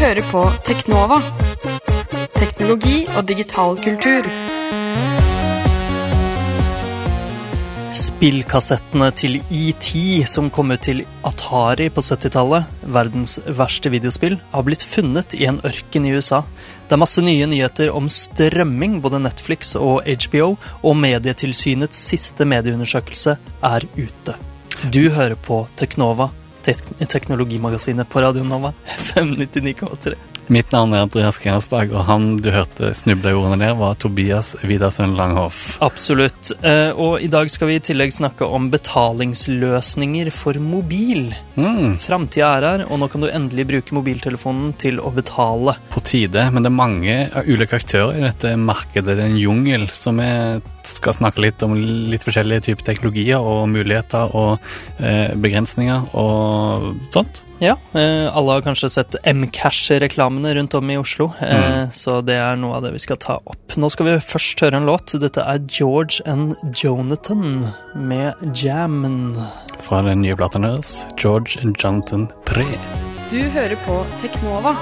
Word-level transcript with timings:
hører 0.00 0.24
på 0.30 0.40
Teknova. 0.64 1.18
Teknologi 2.32 3.02
og 3.18 3.26
digital 3.28 3.74
kultur. 3.84 4.24
Spillkassettene 8.00 9.10
til 9.12 9.36
ET 9.52 9.90
som 10.30 10.48
kom 10.54 10.72
ut 10.72 10.86
til 10.86 11.02
Atari 11.26 11.90
på 11.92 12.04
70-tallet, 12.06 12.72
verdens 12.96 13.36
verste 13.44 13.92
videospill, 13.92 14.38
har 14.54 14.64
blitt 14.64 14.86
funnet 14.88 15.36
i 15.36 15.44
en 15.50 15.60
ørken 15.68 16.08
i 16.08 16.16
USA. 16.16 16.46
Det 16.88 16.96
er 16.96 17.04
masse 17.04 17.20
nye 17.20 17.52
nyheter 17.52 17.92
om 17.92 18.08
strømming, 18.08 19.02
både 19.04 19.20
Netflix 19.26 19.76
og 19.76 20.08
HBO, 20.08 20.54
og 20.80 21.00
Medietilsynets 21.04 22.06
siste 22.08 22.48
medieundersøkelse 22.48 23.36
er 23.74 23.90
ute. 24.00 24.40
Du 24.88 25.10
hører 25.12 25.36
på 25.36 25.66
Teknova, 25.76 26.30
tek 26.62 26.82
teknologimagasinet 27.08 28.08
på 28.08 28.20
Radio 28.20 28.44
Nova, 28.44 28.72
599,3. 29.14 30.14
Mitt 30.50 30.72
navn 30.74 30.90
er 30.96 31.04
Andreas 31.04 31.36
Grenersberg, 31.38 31.92
og 31.94 32.08
han 32.08 32.24
du 32.42 32.48
hørte 32.50 32.88
snuble 32.98 33.30
ordene 33.38 33.60
der, 33.60 33.76
var 33.78 33.94
Tobias 34.02 34.56
Widarsøn 34.66 35.12
Langhoff. 35.14 35.76
Absolutt. 35.86 36.50
Eh, 36.66 36.90
og 36.90 37.22
i 37.22 37.28
dag 37.30 37.46
skal 37.54 37.68
vi 37.70 37.76
i 37.78 37.82
tillegg 37.86 38.10
snakke 38.16 38.48
om 38.50 38.66
betalingsløsninger 38.72 40.32
for 40.34 40.58
mobil. 40.58 41.28
Mm, 41.54 41.94
Framtida 42.02 42.48
er 42.56 42.66
her, 42.66 42.82
og 42.88 42.98
nå 42.98 43.06
kan 43.12 43.22
du 43.22 43.28
endelig 43.30 43.68
bruke 43.70 43.94
mobiltelefonen 43.94 44.72
til 44.82 44.98
å 44.98 45.12
betale. 45.14 45.76
på 45.94 46.02
tide, 46.02 46.48
men 46.50 46.64
det 46.64 46.72
er 46.72 46.80
mange 46.80 47.14
ulike 47.46 47.78
aktører 47.78 48.18
i 48.18 48.24
dette 48.24 48.56
markedet. 48.58 49.14
Det 49.14 49.22
er 49.22 49.30
en 49.30 49.38
jungel, 49.38 49.86
så 49.86 50.10
vi 50.18 50.32
skal 50.82 51.14
snakke 51.14 51.44
litt 51.46 51.62
om 51.62 51.76
litt 51.78 52.26
forskjellige 52.26 52.72
typer 52.72 52.90
teknologier 52.90 53.38
og 53.38 53.68
muligheter 53.70 54.34
og 54.34 54.58
eh, 54.98 55.30
begrensninger 55.38 56.10
og 56.18 56.90
sånt. 57.14 57.44
Ja, 57.60 57.76
eh, 57.92 58.36
alle 58.36 58.52
har 58.52 58.62
kanskje 58.64 58.88
sett 58.88 59.16
Mcash-reklamene 59.24 60.54
rundt 60.54 60.74
om 60.74 60.90
i 60.90 60.96
Oslo, 60.96 61.30
mm. 61.40 61.90
så 61.92 62.20
det 62.24 62.38
er 62.40 62.56
noe 62.56 62.78
av 62.78 62.86
det 62.86 62.94
vi 62.94 63.02
skal 63.04 63.18
ta 63.20 63.36
opp. 63.44 63.76
Nå 63.76 63.90
skal 63.92 64.08
vi 64.08 64.14
først 64.24 64.62
høre 64.64 64.80
en 64.80 64.88
låt. 64.88 65.12
Dette 65.20 65.44
er 65.44 65.60
George 65.68 66.24
and 66.24 66.56
Jonathan 66.72 67.68
med 67.94 68.40
Jammen. 68.56 69.36
Fra 69.84 70.00
den 70.06 70.24
nye 70.24 70.38
platen 70.40 70.64
deres, 70.64 71.02
George 71.20 71.60
and 71.60 71.76
Jonathan 71.76 72.30
3. 72.48 72.64
Du 73.30 73.42
hører 73.52 73.76
på 73.84 73.98
Teknova 74.22 74.72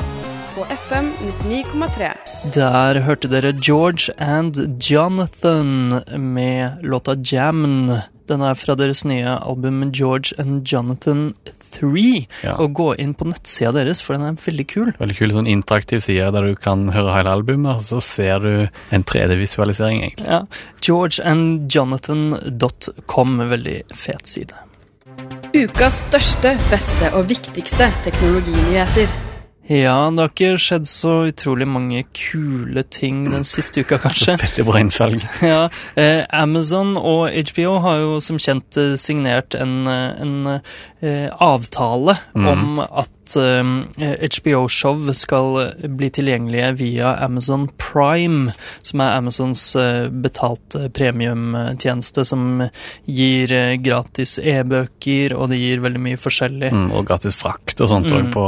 på 0.55 0.69
FM 0.71 1.11
99,3. 1.49 2.13
Der 2.55 3.01
hørte 3.03 3.31
dere 3.31 3.53
George 3.59 4.15
and 4.19 4.55
Jonathan 4.83 6.01
med 6.15 6.79
låta 6.83 7.15
Jammen. 7.15 7.91
Den 8.29 8.43
er 8.45 8.59
fra 8.59 8.75
deres 8.79 9.05
nye 9.09 9.39
album 9.39 9.93
George 9.93 10.35
and 10.39 10.69
Jonathan 10.69 11.33
3. 11.73 12.27
Ja. 12.45 12.55
Og 12.63 12.75
gå 12.77 12.95
inn 13.01 13.15
på 13.17 13.25
nettsida 13.29 13.73
deres, 13.77 14.03
for 14.05 14.13
den 14.17 14.25
er 14.29 14.35
veldig 14.43 14.67
kul. 14.71 14.89
Veldig 15.01 15.17
kul 15.19 15.31
sånn 15.37 15.51
interaktiv 15.51 15.99
side 16.05 16.27
der 16.35 16.43
du 16.51 16.55
kan 16.59 16.81
høre 16.95 17.17
hele 17.17 17.31
albumet, 17.39 17.73
og 17.77 17.83
så 17.89 17.99
ser 18.05 18.37
du 18.45 18.53
en 18.95 19.05
3D-visualisering, 19.05 19.99
egentlig. 20.05 20.29
Ja. 20.29 20.41
GeorgeandJonathan.com, 20.85 23.31
veldig 23.55 23.79
fet 23.97 24.25
side. 24.29 24.55
Ukas 25.57 25.95
største, 26.07 26.51
beste 26.69 27.07
og 27.17 27.23
viktigste 27.31 27.87
teknologinyheter. 28.05 29.28
Ja, 29.69 30.09
det 30.09 30.23
har 30.23 30.31
ikke 30.33 30.61
skjedd 30.65 30.87
så 30.89 31.15
utrolig 31.29 31.67
mange 31.69 32.01
kule 32.17 32.83
ting 32.89 33.27
den 33.29 33.45
siste 33.45 33.85
uka, 33.85 33.99
kanskje. 34.01 34.39
Veldig 34.47 34.65
bra 34.71 34.81
innsalg. 34.81 35.27
Ja, 35.45 35.69
eh, 36.01 36.25
Amazon 36.33 36.97
og 36.97 37.29
HBO 37.53 37.77
har 37.85 38.01
jo 38.01 38.17
som 38.25 38.41
kjent 38.41 38.79
eh, 38.81 38.97
signert 39.01 39.57
en, 39.59 39.83
eh, 39.93 40.23
en 40.25 40.35
eh, 40.55 41.29
avtale 41.29 42.17
mm. 42.33 42.49
om 42.49 42.81
at 42.89 43.13
eh, 43.37 44.17
HBO-show 44.23 45.13
skal 45.13 45.75
bli 45.99 46.09
tilgjengelige 46.11 46.71
via 46.79 47.15
Amazon 47.25 47.69
Prime, 47.79 48.53
som 48.83 49.01
er 49.05 49.17
Amazons 49.19 49.65
eh, 49.77 50.09
betalte 50.09 50.89
premiumtjeneste 50.95 52.25
som 52.25 52.63
gir 53.07 53.53
eh, 53.53 53.77
gratis 53.83 54.39
e-bøker, 54.39 55.35
og 55.37 55.51
det 55.51 55.59
gir 55.61 55.81
veldig 55.85 56.01
mye 56.07 56.17
forskjellig. 56.21 56.71
Mm, 56.73 56.89
og 56.93 57.07
gratis 57.11 57.37
frakt 57.39 57.81
og 57.81 57.89
sånt 57.93 58.09
Mm. 58.09 58.31
på, 58.33 58.45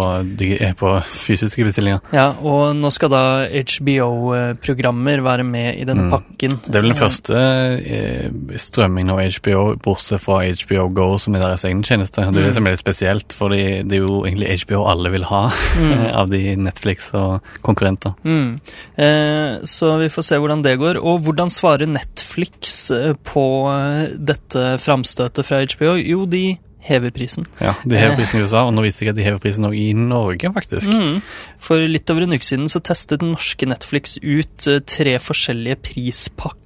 eh, 0.61 0.73
på 0.79 0.91
fysiske 1.13 1.65
bestillinger. 1.67 2.01
Ja, 2.15 2.31
og 2.41 2.75
nå 2.77 2.91
skal 2.91 3.11
da 3.13 3.23
HBO-programmer 3.51 5.21
være 5.25 5.45
med 5.45 5.79
i 5.81 5.85
denne 5.85 6.07
Mm. 6.07 6.11
pakken. 6.15 6.61
Det 6.65 6.77
er 6.77 6.81
vel 6.83 6.93
den 6.95 7.01
første 7.01 7.35
eh, 7.35 8.31
strømmingen 8.57 9.11
av 9.11 9.21
HBO, 9.21 9.77
bortsett 9.77 10.21
fra 10.21 10.41
HBO 10.45 10.89
Go, 10.89 11.19
som 11.19 11.35
er 11.35 11.41
deres 11.41 11.65
egen 11.65 11.83
tjeneste. 11.83 12.17
Det 12.23 12.29
er 12.29 12.33
det 12.33 12.47
Mm. 12.51 12.55
som 12.55 12.67
er 12.67 12.71
litt 12.71 12.81
spesielt, 12.85 13.33
for 13.33 13.49
det 13.51 13.91
er 13.93 13.97
jo 14.01 14.23
egentlig 14.25 14.49
HBO 14.65 14.70
alle 14.79 15.11
vil 15.11 15.25
ha 15.31 15.43
Mm. 15.81 16.07
av 16.21 16.31
de 16.31 16.55
Netflix 16.57 17.11
og 17.17 17.41
konkurrenter. 17.67 18.15
Mm. 18.25 18.61
Eh, 18.97 19.61
så 19.67 19.93
vi 19.99 20.09
får 20.13 20.23
se 20.27 20.39
hvordan 20.41 20.63
det 20.63 20.77
går. 20.79 20.99
Og 21.03 21.21
hvordan 21.27 21.51
svarer 21.51 21.87
Netflix 21.91 22.91
eh, 22.95 23.15
på 23.27 23.45
eh, 23.73 24.11
dette 24.19 24.77
framstøtet 24.83 25.47
fra 25.47 25.63
HBO? 25.65 25.95
Jo, 25.99 26.27
de 26.31 26.59
hever 26.81 27.11
prisen. 27.13 27.45
Ja, 27.61 27.75
De 27.85 27.97
hever 28.01 28.17
prisen 28.17 28.41
i 28.41 28.43
USA, 28.47 28.63
og 28.65 28.73
nå 28.73 28.81
viser 28.87 29.05
jeg 29.05 29.13
at 29.13 29.19
de 29.19 29.25
hever 29.27 29.39
prisen 29.43 29.67
også 29.69 29.77
i 29.77 29.91
Norge, 29.93 30.49
faktisk. 30.55 30.89
Mm. 30.89 31.19
For 31.61 31.77
litt 31.85 32.09
over 32.11 32.25
en 32.25 32.33
uke 32.33 32.47
siden 32.47 32.71
så 32.73 32.81
testet 32.81 33.21
norske 33.25 33.69
Netflix 33.69 34.17
ut 34.23 34.67
eh, 34.71 34.81
tre 34.89 35.19
forskjellige 35.21 35.77
prispakker. 35.91 36.57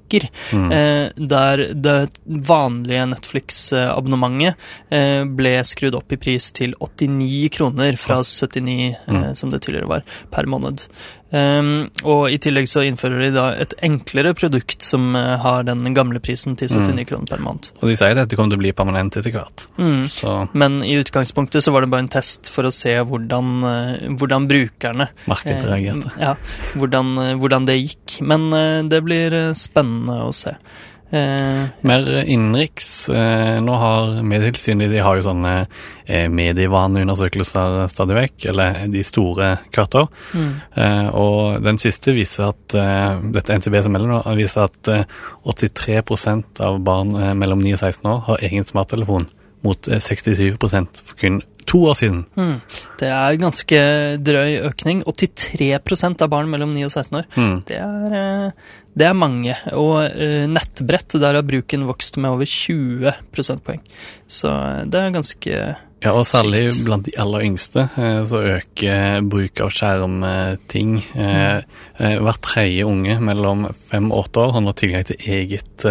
Mm. 0.53 0.73
Eh, 0.73 1.09
der 1.17 1.65
det 1.75 1.97
vanlige 2.27 3.07
Netflix-abonnementet 3.15 4.55
eh, 4.91 5.25
ble 5.25 5.57
skrudd 5.67 5.97
opp 5.99 6.13
i 6.15 6.21
pris 6.21 6.51
til 6.55 6.75
89 6.81 7.51
kroner 7.55 7.97
fra 8.01 8.23
79, 8.23 8.95
eh, 8.95 9.13
Mm. 9.15 9.35
som 9.35 9.51
det 9.51 9.63
tidligere 9.63 9.89
var, 9.89 10.03
per 10.31 10.47
måned. 10.47 10.87
Um, 11.35 11.89
og 12.07 12.29
i 12.31 12.37
tillegg 12.39 12.69
så 12.71 12.85
innfører 12.87 13.19
de 13.25 13.29
da 13.35 13.45
et 13.59 13.73
enklere 13.83 14.35
produkt 14.39 14.85
som 14.87 15.17
uh, 15.19 15.35
har 15.43 15.65
den 15.67 15.83
gamle 15.97 16.21
prisen 16.23 16.55
til 16.55 16.69
79 16.71 17.09
kroner 17.09 17.27
per 17.27 17.41
måned. 17.43 17.73
Og 17.83 17.89
de 17.91 17.97
sier 17.99 18.13
at 18.15 18.21
dette 18.21 18.37
kommer 18.39 18.53
til 18.55 18.61
å 18.61 18.63
bli 18.63 18.71
permanent 18.77 19.17
etter 19.19 19.35
hvert. 19.35 19.65
Mm. 19.75 20.05
Så 20.15 20.35
Men 20.55 20.77
i 20.87 20.95
utgangspunktet 21.01 21.65
så 21.65 21.73
var 21.75 21.83
det 21.83 21.91
bare 21.91 22.05
en 22.07 22.13
test 22.13 22.51
for 22.55 22.69
å 22.69 22.71
se 22.75 22.95
hvordan, 23.03 23.51
uh, 23.67 24.15
hvordan 24.15 24.47
brukerne 24.47 25.09
markedet 25.27 25.65
reagerte. 25.67 26.13
Uh, 26.15 26.21
Ja, 26.23 26.37
hvordan, 26.79 27.11
hvordan 27.43 27.67
det 27.67 27.81
gikk. 27.81 28.21
Men 28.23 28.47
det 28.89 29.01
blir 29.03 29.35
eh, 29.35 29.53
spennende 30.05 30.27
å 30.29 30.33
se. 30.35 30.55
Eh, 31.15 31.67
Mer 31.87 32.25
innenriks. 32.27 33.09
Eh, 33.09 33.61
nå 33.63 33.75
har 33.79 34.23
Medietilsynet 34.27 34.91
de 34.91 35.03
har 35.05 35.17
jo 35.17 35.23
sånne 35.29 35.53
eh, 36.07 36.27
medievaneundersøkelser 36.29 37.85
stadig 37.93 38.17
vekk, 38.19 38.47
eller 38.51 38.81
de 38.91 39.03
store 39.05 39.53
hvert 39.71 39.95
år. 39.95 40.09
mm. 40.35 40.51
Eh, 40.75 41.09
og 41.15 41.63
den 41.63 41.79
siste 41.79 42.13
viser 42.17 42.51
at 42.51 42.75
eh, 42.75 43.23
dette 43.37 43.55
NTB 43.61 43.79
som 43.83 43.95
melder 43.95 44.11
nå, 44.11 44.21
viser 44.41 44.67
at 44.67 44.91
eh, 44.91 45.05
83% 45.47 46.61
av 46.65 46.81
barn 46.83 47.15
eh, 47.15 47.35
mellom 47.35 47.63
9 47.63 47.77
og 47.77 47.83
16 47.85 48.11
år 48.11 48.23
har 48.31 48.47
egen 48.49 48.65
smarttelefon, 48.67 49.29
mot 49.63 49.89
eh, 49.89 50.03
67% 50.03 51.05
for 51.05 51.21
kun 51.21 51.43
to 51.69 51.81
år 51.91 51.99
siden. 51.99 52.23
Mm. 52.39 52.57
Det 53.01 53.11
er 53.11 53.41
ganske 53.41 53.81
drøy 54.25 54.59
økning. 54.71 55.03
83% 55.07 56.25
av 56.25 56.33
barn 56.33 56.51
mellom 56.53 56.75
9 56.75 56.87
og 56.89 56.93
16 56.93 57.21
år. 57.21 57.29
Mm. 57.37 57.57
Det 57.69 57.79
er, 57.81 58.17
eh, 58.21 58.77
det 58.95 59.09
er 59.09 59.19
mange. 59.19 59.57
Og 59.73 59.97
eh, 60.09 60.45
nettbrett, 60.51 61.19
der 61.21 61.41
har 61.41 61.47
bruken 61.47 61.87
vokst 61.89 62.21
med 62.21 62.33
over 62.35 62.49
20 62.49 63.15
prosentpoeng. 63.35 63.83
Så 64.27 64.53
eh, 64.53 64.85
det 64.89 65.01
er 65.01 65.19
ganske 65.19 65.65
Ja, 66.05 66.13
og 66.13 66.27
særlig 66.29 66.67
Skikt. 66.69 66.85
blant 66.85 67.07
de 67.09 67.15
aller 67.21 67.45
yngste 67.47 67.87
eh, 67.97 68.19
så 68.29 68.41
øker 68.59 69.23
bruk 69.33 69.61
av 69.65 69.71
skjermting. 69.73 70.91
Eh, 71.17 71.63
eh, 71.97 72.17
hver 72.21 72.39
tredje 72.45 72.85
unge 72.85 73.17
mellom 73.25 73.65
fem 73.89 74.11
og 74.13 74.27
åtte 74.27 74.43
år 74.45 74.53
har 74.57 74.65
nå 74.67 74.75
tilgang 74.77 75.07
til 75.09 75.17
eget 75.25 75.87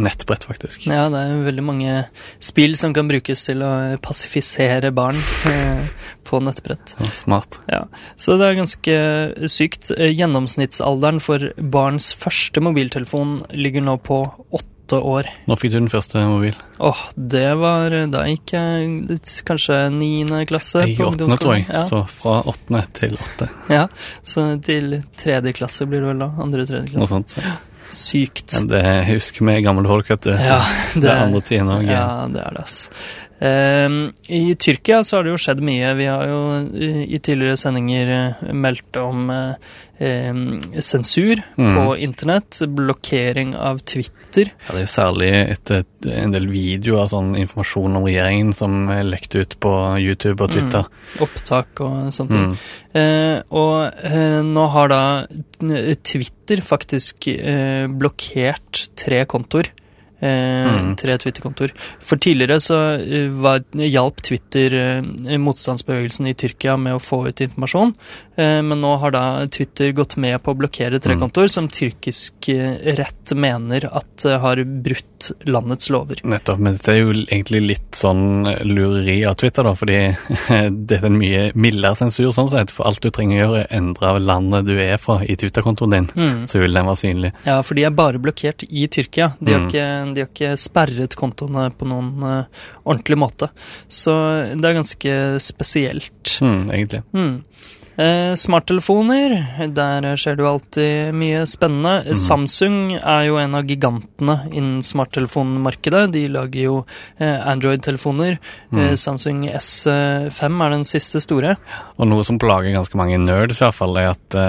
nettbrett, 0.00 0.46
faktisk. 0.48 0.86
Ja, 0.88 1.06
det 1.12 1.20
er 1.20 1.44
veldig 1.46 1.64
mange 1.64 1.98
spill 2.40 2.76
som 2.80 2.94
kan 2.96 3.10
brukes 3.10 3.44
til 3.46 3.62
å 3.64 3.72
pasifisere 4.04 4.90
barn 4.96 5.20
på 6.28 6.40
nettbrett. 6.44 6.96
Ja, 6.98 7.10
Smart. 7.16 7.60
Ja, 7.68 7.82
Så 8.16 8.38
det 8.40 8.48
er 8.48 8.58
ganske 8.62 8.96
sykt. 9.52 9.92
Gjennomsnittsalderen 9.92 11.20
for 11.24 11.50
barns 11.60 12.10
første 12.16 12.64
mobiltelefon 12.64 13.42
ligger 13.52 13.84
nå 13.84 13.98
på 14.00 14.24
åtte 14.48 14.77
år. 14.96 15.28
Nå 15.46 15.56
fikk 15.60 15.72
du 15.74 15.78
den 15.80 15.90
første 15.92 16.22
mobil. 16.24 16.56
Åh, 16.80 17.02
det 17.14 17.54
var 17.60 17.90
Da 18.08 18.24
gikk 18.24 18.52
jeg 18.54 19.18
kanskje 19.44 19.90
niende 19.92 20.46
klasse 20.48 20.86
I 20.88 20.96
på 20.96 21.10
åttende, 21.10 21.36
tror 21.36 21.54
jeg. 21.58 21.66
Ja. 21.68 21.84
Så 21.84 22.06
fra 22.08 22.40
åttende 22.48 22.84
til 22.96 23.18
åtte. 23.18 23.48
ja, 23.68 23.86
så 24.22 24.48
til 24.64 25.02
tredje 25.20 25.52
klasse 25.52 25.86
blir 25.86 26.00
det 26.00 26.14
vel 26.14 26.18
da. 26.24 26.30
Andre-tredje 26.40 26.96
Noe 26.96 27.10
sånt, 27.10 27.36
sånt. 27.36 27.64
Sykt. 27.88 28.52
Ja, 28.52 28.64
det 28.68 28.84
husker 29.08 29.46
vi 29.48 29.60
gamle 29.64 29.88
folk 29.88 30.10
at 30.12 30.26
det, 30.26 30.36
Ja, 30.44 30.58
det 30.94 31.08
er 31.08 31.22
andre 31.24 31.40
tider. 31.40 31.84
Ja, 31.88 32.26
det 32.28 32.42
er 32.44 32.56
det, 32.58 32.64
ass. 32.66 32.90
Ehm, 33.40 34.12
I 34.28 34.54
Tyrkia 34.58 35.04
så 35.06 35.18
har 35.18 35.26
det 35.26 35.30
jo 35.30 35.38
skjedd 35.38 35.60
mye. 35.62 35.92
Vi 35.98 36.06
har 36.10 36.24
jo 36.26 36.38
eh, 36.74 37.02
i 37.06 37.20
tidligere 37.22 37.58
sendinger 37.60 38.10
eh, 38.14 38.48
meldt 38.54 38.96
om 38.98 39.30
eh, 39.30 40.40
sensur 40.82 41.42
Mm. 41.58 41.74
på 41.74 41.96
internett, 41.98 42.58
blokkering 42.68 43.56
av 43.56 43.78
Twitter. 43.78 44.52
Ja, 44.66 44.74
det 44.74 44.82
er 44.82 44.84
jo 44.84 44.90
særlig 44.92 45.30
etter 45.50 45.84
en 46.22 46.34
del 46.34 46.46
videoer 46.50 47.04
av 47.04 47.08
sånn 47.10 47.32
informasjon 47.40 47.96
om 47.98 48.06
regjeringen 48.06 48.52
som 48.54 48.88
er 48.94 49.02
lekt 49.08 49.34
ut 49.34 49.56
på 49.58 49.72
YouTube 49.98 50.44
og 50.44 50.52
Twitter. 50.54 50.86
Opptak 51.24 51.82
og 51.82 52.12
sånne 52.14 52.30
ting. 52.30 52.46
Mm. 52.52 52.78
Eh, 53.02 53.42
og 53.50 54.04
eh, 54.06 54.38
nå 54.46 54.68
har 54.74 54.92
da 54.92 55.02
Twitter 56.06 56.62
faktisk 56.62 57.26
eh, 57.34 57.86
blokkert 57.90 58.88
tre 58.98 59.24
kontoer. 59.30 59.72
Eh, 60.20 60.58
Mm. 60.68 60.96
Tre 60.98 61.14
Twitter-kontoer. 61.18 61.70
For 62.02 62.16
tidligere 62.18 62.58
så 62.60 62.76
eh, 62.98 63.28
var, 63.30 63.60
hjalp 63.74 64.20
Twitter 64.26 64.74
eh, 64.74 65.38
motstandsbevegelsen 65.38 66.26
i 66.26 66.34
Tyrkia 66.34 66.76
med 66.80 66.96
å 66.96 67.02
få 67.02 67.28
ut 67.28 67.40
informasjon, 67.44 67.94
men 68.38 68.78
nå 68.80 68.92
har 69.02 69.10
da 69.10 69.22
Twitter 69.50 69.90
gått 69.92 70.16
med 70.16 70.36
på 70.44 70.52
å 70.52 70.58
blokkere 70.58 71.00
tre 71.02 71.16
Mm. 71.18 71.48
som 71.50 71.66
tyrkisk 71.68 72.48
rett 72.98 73.32
mener 73.34 73.88
at 73.90 74.22
har 74.40 74.60
brutt 74.62 75.32
landets 75.44 75.88
lover. 75.90 76.20
Nettopp, 76.22 76.60
men 76.62 76.76
dette 76.76 76.92
er 76.92 77.00
jo 77.00 77.10
egentlig 77.26 77.60
litt 77.66 77.90
sånn 77.98 78.46
lureri 78.62 79.24
av 79.26 79.34
Twitter, 79.40 79.64
da, 79.66 79.72
fordi 79.74 80.16
det 80.86 81.00
er 81.00 81.06
en 81.08 81.18
mye 81.18 81.48
mildere 81.58 81.96
sensur 81.98 82.30
sånn 82.36 82.50
sett, 82.52 82.70
for 82.70 82.86
alt 82.86 83.02
du 83.02 83.10
trenger 83.10 83.40
å 83.42 83.48
gjøre 83.48 83.64
er 83.64 83.76
endre 83.80 84.12
landet 84.22 84.66
du 84.70 84.74
er 84.78 84.96
fra 85.02 85.18
i 85.26 85.34
Twitter-kontoen 85.34 85.90
din, 85.96 86.06
Mm. 86.14 86.46
så 86.46 86.60
vil 86.62 86.72
den 86.78 86.86
være 86.86 87.02
synlig. 87.02 87.32
Ja, 87.44 87.60
for 87.62 87.74
de 87.74 87.84
er 87.84 87.90
bare 87.90 88.18
blokkert 88.22 88.62
i 88.70 88.86
Tyrkia. 88.86 89.32
De 89.42 89.52
har, 89.52 89.60
Mm. 89.60 89.68
ikke, 89.68 90.07
de 90.14 90.24
har 90.24 90.30
ikke 90.30 90.54
sperret 90.60 91.16
kontoene 91.18 91.68
på 91.74 91.88
noen 91.88 92.12
uh, 92.24 92.68
ordentlig 92.84 93.18
måte. 93.20 93.50
Så 93.90 94.14
det 94.54 94.64
er 94.64 94.78
ganske 94.78 95.18
spesielt. 95.42 96.38
Mm, 96.44 96.62
egentlig. 96.70 97.02
Mm. 97.16 97.34
Eh, 97.98 98.34
smarttelefoner, 98.38 99.32
der 99.74 100.04
skjer 100.14 100.36
det 100.38 100.44
jo 100.44 100.50
alltid 100.52 101.16
mye 101.18 101.40
spennende. 101.50 102.14
Samsung 102.14 102.92
er 102.94 103.24
jo 103.26 103.40
en 103.42 103.58
av 103.58 103.66
gigantene 103.66 104.36
innen 104.52 104.84
smarttelefonmarkedet. 104.86 106.04
De 106.14 106.22
lager 106.30 106.62
jo 106.62 106.76
eh, 107.18 107.42
Android-telefoner. 107.42 108.38
Eh, 108.70 108.94
Samsung 108.94 109.48
S5 109.50 110.62
er 110.62 110.76
den 110.76 110.86
siste 110.86 111.24
store. 111.24 111.56
Og 111.98 112.06
noe 112.06 112.22
som 112.28 112.38
plager 112.38 112.76
ganske 112.76 113.00
mange 113.00 113.18
nerds 113.18 113.58
i 113.58 113.66
hvert 113.66 113.80
fall, 113.80 113.98
er 113.98 114.12
at 114.14 114.40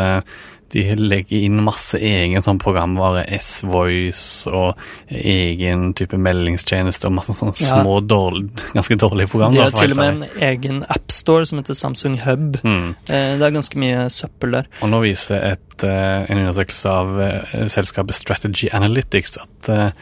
de 0.74 0.84
legger 0.96 1.46
inn 1.48 1.62
masse 1.66 1.98
egen 1.98 2.44
sånn 2.46 2.60
programvare, 2.62 3.24
S-Voice 3.40 4.50
og 4.52 4.78
egen 5.10 5.94
type 5.98 6.18
meldingstjeneste 6.20 7.10
og 7.10 7.16
masse 7.18 7.34
sånne 7.38 7.56
Ja. 7.60 7.82
små, 7.82 8.00
dårlig, 8.06 8.50
ganske 8.74 8.98
dårlige 9.02 9.30
program. 9.32 9.52
De 9.52 9.60
har 9.64 9.72
til 9.72 9.92
og 9.92 9.98
med 9.98 10.10
en 10.14 10.44
egen 10.50 10.84
appstore 10.90 11.46
som 11.50 11.58
heter 11.60 11.74
Samsung 11.74 12.20
Hub. 12.26 12.60
Mm. 12.64 12.96
Eh, 13.10 13.38
det 13.38 13.42
er 13.42 13.52
ganske 13.58 13.78
mye 13.82 14.08
søppel 14.10 14.52
der. 14.52 14.66
Og 14.82 14.90
nå 14.90 15.02
viser 15.02 15.42
et, 15.54 15.84
eh, 15.84 16.26
en 16.30 16.38
undersøkelse 16.46 16.90
av 16.90 17.20
eh, 17.20 17.68
selskapet 17.68 18.16
Strategy 18.16 18.70
Analytics 18.72 19.38
at 19.42 19.94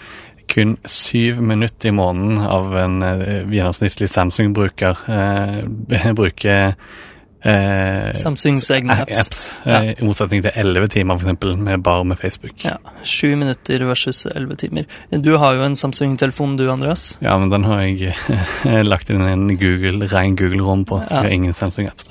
kun 0.48 0.78
syv 0.86 1.42
minutter 1.42 1.90
i 1.90 1.92
måneden 1.92 2.38
av 2.40 2.76
en 2.80 3.02
gjennomsnittlig 3.52 4.08
Samsung-bruker 4.08 5.02
eh, 5.12 6.14
bruker 6.20 6.76
eh, 7.44 8.14
Samsungs 8.18 8.70
egne 8.72 8.96
apps. 9.02 9.20
apps 9.26 9.42
ja. 9.66 9.82
I 9.94 10.04
motsetning 10.06 10.42
til 10.44 10.52
elleve 10.56 10.88
timer, 10.90 11.16
eksempel, 11.22 11.56
med 11.58 11.84
bare 11.84 12.04
med 12.06 12.18
Facebook. 12.20 12.64
Ja, 12.66 12.78
Sju 13.04 13.36
minutter 13.36 13.86
versus 13.86 14.26
elleve 14.26 14.56
timer. 14.58 14.86
Du 15.12 15.38
har 15.38 15.54
jo 15.56 15.64
en 15.68 15.76
Samsung-telefon 15.76 16.58
du, 16.58 16.66
Andreas. 16.72 17.18
Ja, 17.22 17.38
men 17.38 17.50
den 17.54 17.64
har 17.64 17.82
jeg 17.86 18.16
lagt 18.92 19.10
inn 19.14 19.22
en 19.22 19.48
Google, 19.58 20.08
ren 20.12 20.36
Google-rom 20.36 20.86
på, 20.86 21.02
så 21.06 21.12
Ja. 21.12 21.22
jeg 21.24 21.30
har 21.30 21.36
ingen 21.42 21.54
Samsung-apps. 21.54 22.10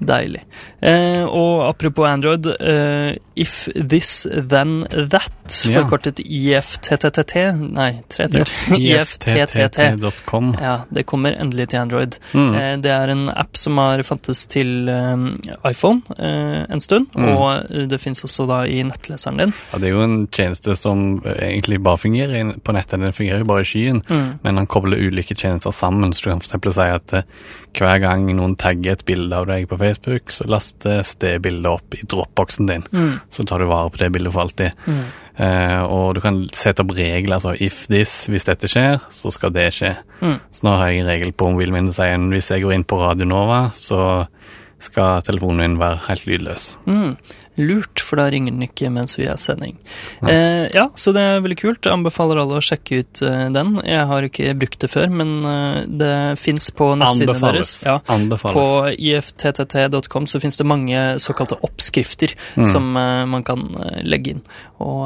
Deilig. 0.00 0.40
Eh, 0.80 1.24
og 1.28 1.66
apropos 1.68 2.06
Android, 2.08 2.46
eh, 2.60 3.16
if 3.36 3.68
this 3.74 4.26
then 4.32 4.86
that, 5.10 5.32
Ja. 5.66 5.82
forkortet 5.82 6.20
IFTTT 6.24 7.34
Nei, 7.74 8.02
tre 8.08 8.26
Ja, 8.32 8.44
t 8.44 8.76
IFTTT.com. 8.78 10.56
Ja, 10.60 10.84
det 10.90 11.02
kommer 11.06 11.32
endelig 11.36 11.68
til 11.72 11.80
Android. 11.80 12.16
Mm. 12.32 12.54
Eh, 12.54 12.76
det 12.80 12.90
er 12.94 13.08
en 13.12 13.28
app 13.28 13.56
som 13.58 13.76
har 13.78 14.02
fantes 14.06 14.44
til 14.50 14.88
eh, 14.88 15.16
iPhone 15.70 16.02
eh, 16.18 16.64
en 16.70 16.80
stund, 16.80 17.08
Mm. 17.14 17.28
og 17.36 17.70
eh, 17.70 17.86
det 17.90 17.98
fins 18.00 18.22
også 18.24 18.46
da 18.48 18.60
i 18.70 18.82
nettleseren 18.86 19.38
din. 19.42 19.52
Ja, 19.72 19.78
det 19.82 19.88
er 19.90 19.94
jo 19.96 20.02
en 20.04 20.26
tjeneste 20.28 20.76
som 20.78 21.20
egentlig 21.26 21.80
bare 21.82 21.98
fungerer 21.98 22.54
på 22.62 22.72
nettet. 22.76 23.00
Den 23.00 23.12
fungerer 23.16 23.44
bare 23.44 23.60
i 23.64 23.68
skyen, 23.68 24.02
Mm. 24.08 24.38
men 24.44 24.56
han 24.56 24.66
kobler 24.66 24.96
ulike 24.98 25.34
tjenester 25.36 25.70
sammen. 25.74 26.12
Så 26.12 26.24
du 26.24 26.30
kan 26.30 26.40
f.eks. 26.40 26.74
si 26.74 26.80
at 26.80 27.24
hver 27.76 28.00
gang 28.02 28.26
noen 28.36 28.56
tagger 28.58 28.96
et 28.96 29.04
bilde 29.08 29.36
av 29.36 29.48
deg 29.50 29.68
på 29.70 29.78
Facebook, 29.80 30.32
så 30.34 30.46
lastes 30.50 31.14
det 31.22 31.36
bildet 31.44 31.70
opp 31.70 31.96
i 31.96 32.04
dropboxen 32.04 32.70
din. 32.70 32.86
Mm. 32.92 33.18
Så 33.30 33.46
tar 33.48 33.62
du 33.62 33.68
vare 33.70 33.90
på 33.92 34.02
det 34.02 34.10
bildet 34.14 34.34
for 34.34 34.44
alltid. 34.46 34.86
Mm. 34.86 35.02
Eh, 35.40 35.82
og 35.86 36.16
du 36.16 36.20
kan 36.24 36.42
sette 36.56 36.84
opp 36.84 36.92
regler, 36.96 37.38
altså 37.38 37.54
if 37.56 37.86
this, 37.88 38.26
hvis 38.28 38.48
dette 38.48 38.68
skjer, 38.68 39.00
så 39.14 39.32
skal 39.32 39.54
det 39.54 39.70
skje. 39.76 39.94
Mm. 40.20 40.36
Så 40.52 40.66
nå 40.66 40.76
har 40.76 40.90
jeg 40.90 41.04
en 41.04 41.12
regel 41.12 41.32
på 41.32 41.52
mobilen 41.52 41.78
min 41.78 41.88
som 41.90 42.02
sier 42.02 42.26
hvis 42.34 42.50
jeg 42.52 42.66
går 42.66 42.76
inn 42.76 42.88
på 42.88 43.00
Radio 43.00 43.28
Nova, 43.28 43.62
så 43.76 44.26
skal 44.80 45.22
telefonen 45.26 45.60
min 45.60 45.78
være 45.80 46.00
helt 46.08 46.26
lydløs. 46.28 46.74
Mm. 46.88 47.14
Lurt, 47.60 48.00
for 48.00 48.16
da 48.16 48.28
ringer 48.32 48.54
den 48.54 48.64
ikke 48.64 48.88
mens 48.92 49.18
vi 49.18 49.26
er 49.28 49.36
sending. 49.40 49.74
Eh, 50.24 50.70
ja, 50.72 50.86
så 50.96 51.12
det 51.12 51.20
er 51.20 51.42
veldig 51.44 51.58
kult. 51.60 51.84
Jeg 51.84 51.92
anbefaler 51.92 52.40
alle 52.40 52.60
å 52.60 52.64
sjekke 52.64 53.02
ut 53.02 53.20
uh, 53.26 53.48
den. 53.52 53.74
Jeg 53.84 54.06
har 54.08 54.26
ikke 54.26 54.54
brukt 54.56 54.78
det 54.80 54.88
før, 54.92 55.10
men 55.12 55.34
uh, 55.44 55.80
det 55.84 56.14
fins 56.40 56.70
på 56.76 56.92
nettsidene 57.00 57.50
deres. 57.50 57.74
Ja, 57.84 57.98
Anbefales. 58.14 58.56
på 58.56 58.94
ifttt.com 59.10 60.30
så 60.30 60.40
finnes 60.40 60.56
det 60.60 60.68
mange 60.68 61.02
såkalte 61.20 61.60
oppskrifter 61.66 62.36
Mm. 62.56 62.64
som 62.66 62.96
uh, 62.96 63.26
man 63.28 63.44
kan 63.46 63.62
legge 64.06 64.34
inn. 64.34 64.40
Og 64.80 65.04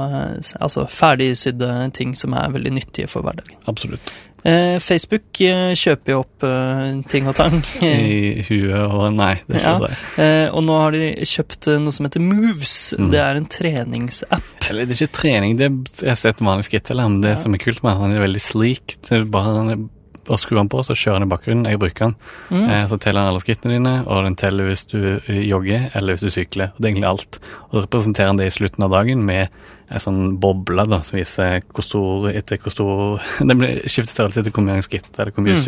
altså 0.61 0.85
ferdigsydde 0.91 1.91
ting 1.97 2.15
som 2.19 2.35
er 2.39 2.53
veldig 2.55 2.73
nyttige 2.79 3.11
for 3.11 3.27
hverdagen. 3.27 3.59
Absolutt. 3.71 4.13
Eh, 4.45 4.77
Facebook 4.85 5.41
eh, 5.41 5.73
kjøper 5.73 6.13
jo 6.13 6.19
opp 6.21 6.45
eh, 6.45 6.99
ting 7.09 7.29
og 7.31 7.37
tang. 7.39 7.55
I 7.81 8.45
huet 8.45 8.75
og 8.85 9.07
Nei, 9.17 9.35
det 9.49 9.57
er 9.57 9.63
ikke 9.63 9.89
Ja. 9.89 10.03
Eh, 10.21 10.49
og 10.53 10.67
nå 10.67 10.77
har 10.83 10.93
de 10.93 11.07
kjøpt 11.25 11.71
noe 11.81 11.95
som 11.97 12.05
heter 12.09 12.21
Moves. 12.21 12.77
Mm. 13.01 13.09
Det 13.15 13.23
er 13.25 13.41
en 13.41 13.49
treningsapp. 13.49 14.69
Eller 14.69 14.85
det 14.85 14.99
er 14.99 15.07
ikke 15.07 15.17
trening, 15.23 15.57
det 15.61 15.71
er 16.05 16.13
et 16.29 16.45
vanlig 16.45 16.69
skritt 16.69 16.85
til 16.91 17.01
ham. 17.01 17.21
Det 17.25 17.35
Ja. 17.35 17.41
som 17.41 17.55
er 17.57 17.63
kult 17.65 17.83
med 17.83 17.95
han, 17.95 18.03
han 18.11 18.17
er 18.19 18.27
veldig 18.27 18.45
sleek. 18.45 18.97
Det 19.01 19.13
er 19.21 19.25
bare 19.25 19.57
han 19.57 19.71
er- 19.73 19.89
å 20.33 20.39
skru 20.41 20.57
den 20.57 20.71
på, 20.73 20.81
så 20.87 20.97
kjører 20.97 21.21
den 21.23 21.29
i 21.29 21.33
bakgrunnen. 21.33 21.69
Jeg 21.71 21.81
bruker 21.83 22.09
den. 22.09 22.17
Mm. 22.51 22.65
Eh, 22.71 22.83
så 22.91 22.99
teller 23.03 23.21
den 23.25 23.33
alle 23.35 23.43
skrittene 23.45 23.77
dine, 23.79 23.95
og 24.07 24.25
den 24.29 24.37
teller 24.41 24.69
hvis 24.71 24.85
du 24.91 24.99
eh, 25.17 25.41
jogger 25.49 25.91
eller 25.95 26.15
hvis 26.17 26.25
du 26.27 26.33
sykler. 26.35 26.73
Og 26.75 26.81
det 26.81 26.89
er 26.89 26.93
egentlig 26.95 27.11
alt. 27.11 27.39
Og 27.69 27.79
så 27.79 27.85
representerer 27.87 28.33
den 28.33 28.43
det 28.43 28.51
i 28.51 28.57
slutten 28.59 28.87
av 28.87 28.95
dagen 28.97 29.25
med 29.27 29.49
en 29.95 30.01
sånn 30.01 30.21
boble 30.41 30.87
da, 30.89 31.03
som 31.05 31.19
viser 31.19 31.61
hvor 31.75 31.85
stor 31.85 32.29
etter 32.33 32.57
hvor 32.63 32.73
stor 32.73 33.25
Den 33.51 33.59
blir 33.61 33.83
skiftet 33.85 34.15
størrelse 34.15 34.41
etter 34.41 34.55
hvor 34.57 34.65
mange 34.65 34.83
skritt 34.87 35.11
eller 35.19 35.35
hvor 35.37 35.45
mye 35.45 35.55
Mm. 35.55 35.61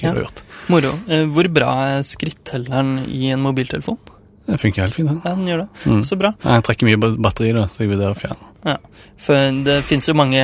Ja. 0.00 0.12
du 0.12 0.20
har 0.20 0.22
gjort. 0.28 0.42
Moro. 0.72 0.92
Eh, 1.10 1.24
hvor 1.26 1.48
bra 1.52 1.72
er 1.96 2.04
skrittelleren 2.06 3.00
i 3.10 3.32
en 3.34 3.42
mobiltelefon? 3.42 3.98
Det 4.46 4.58
funker 4.62 4.82
helt 4.86 4.94
fint. 4.94 5.08
den. 5.10 5.20
Ja, 5.24 5.34
den 5.34 5.46
gjør 5.50 5.58
det. 5.64 5.68
Mm. 5.90 6.02
Så 6.06 6.16
bra. 6.20 6.30
Jeg 6.44 6.62
trekker 6.68 6.86
mye 6.86 7.00
batteri, 7.18 7.52
da, 7.56 7.64
så 7.66 7.82
jeg 7.82 7.90
vurderer 7.90 8.14
å 8.14 8.18
fjerne. 8.18 8.50
Ja. 8.66 8.76
For 9.18 9.34
det 9.66 9.76
fins 9.86 10.06
jo 10.08 10.14
mange 10.18 10.42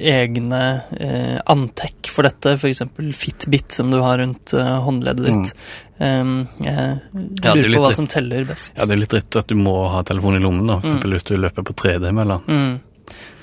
egne 0.00 0.60
eh, 0.98 1.38
antrekk 1.52 2.10
for 2.12 2.26
dette, 2.28 2.54
f.eks. 2.58 2.82
Fitbit 3.18 3.72
som 3.72 3.90
du 3.92 3.98
har 4.04 4.18
rundt 4.22 4.54
eh, 4.56 4.72
håndleddet 4.86 5.26
ditt. 5.28 5.52
Um, 6.00 6.48
jeg 6.58 6.74
Ja, 6.74 7.52
er 7.52 7.60
lurer 7.60 7.68
litt 7.70 7.78
på 7.78 7.84
hva 7.86 7.92
som 7.94 8.08
teller 8.10 8.44
best. 8.48 8.72
Ja, 8.76 8.86
det 8.88 8.96
er 8.96 9.02
litt 9.04 9.12
dritt 9.14 9.36
at 9.38 9.46
du 9.52 9.54
må 9.60 9.76
ha 9.92 10.00
telefonen 10.06 10.40
i 10.40 10.44
lommen, 10.44 10.66
da, 10.66 10.80
for 10.80 10.88
Mm. 10.88 10.96
eksempel 10.96 11.14
hvis 11.18 11.28
du 11.28 11.36
løper 11.38 11.62
på 11.68 11.76
3D-mølla. 11.84 12.40
Mm. 12.48 12.80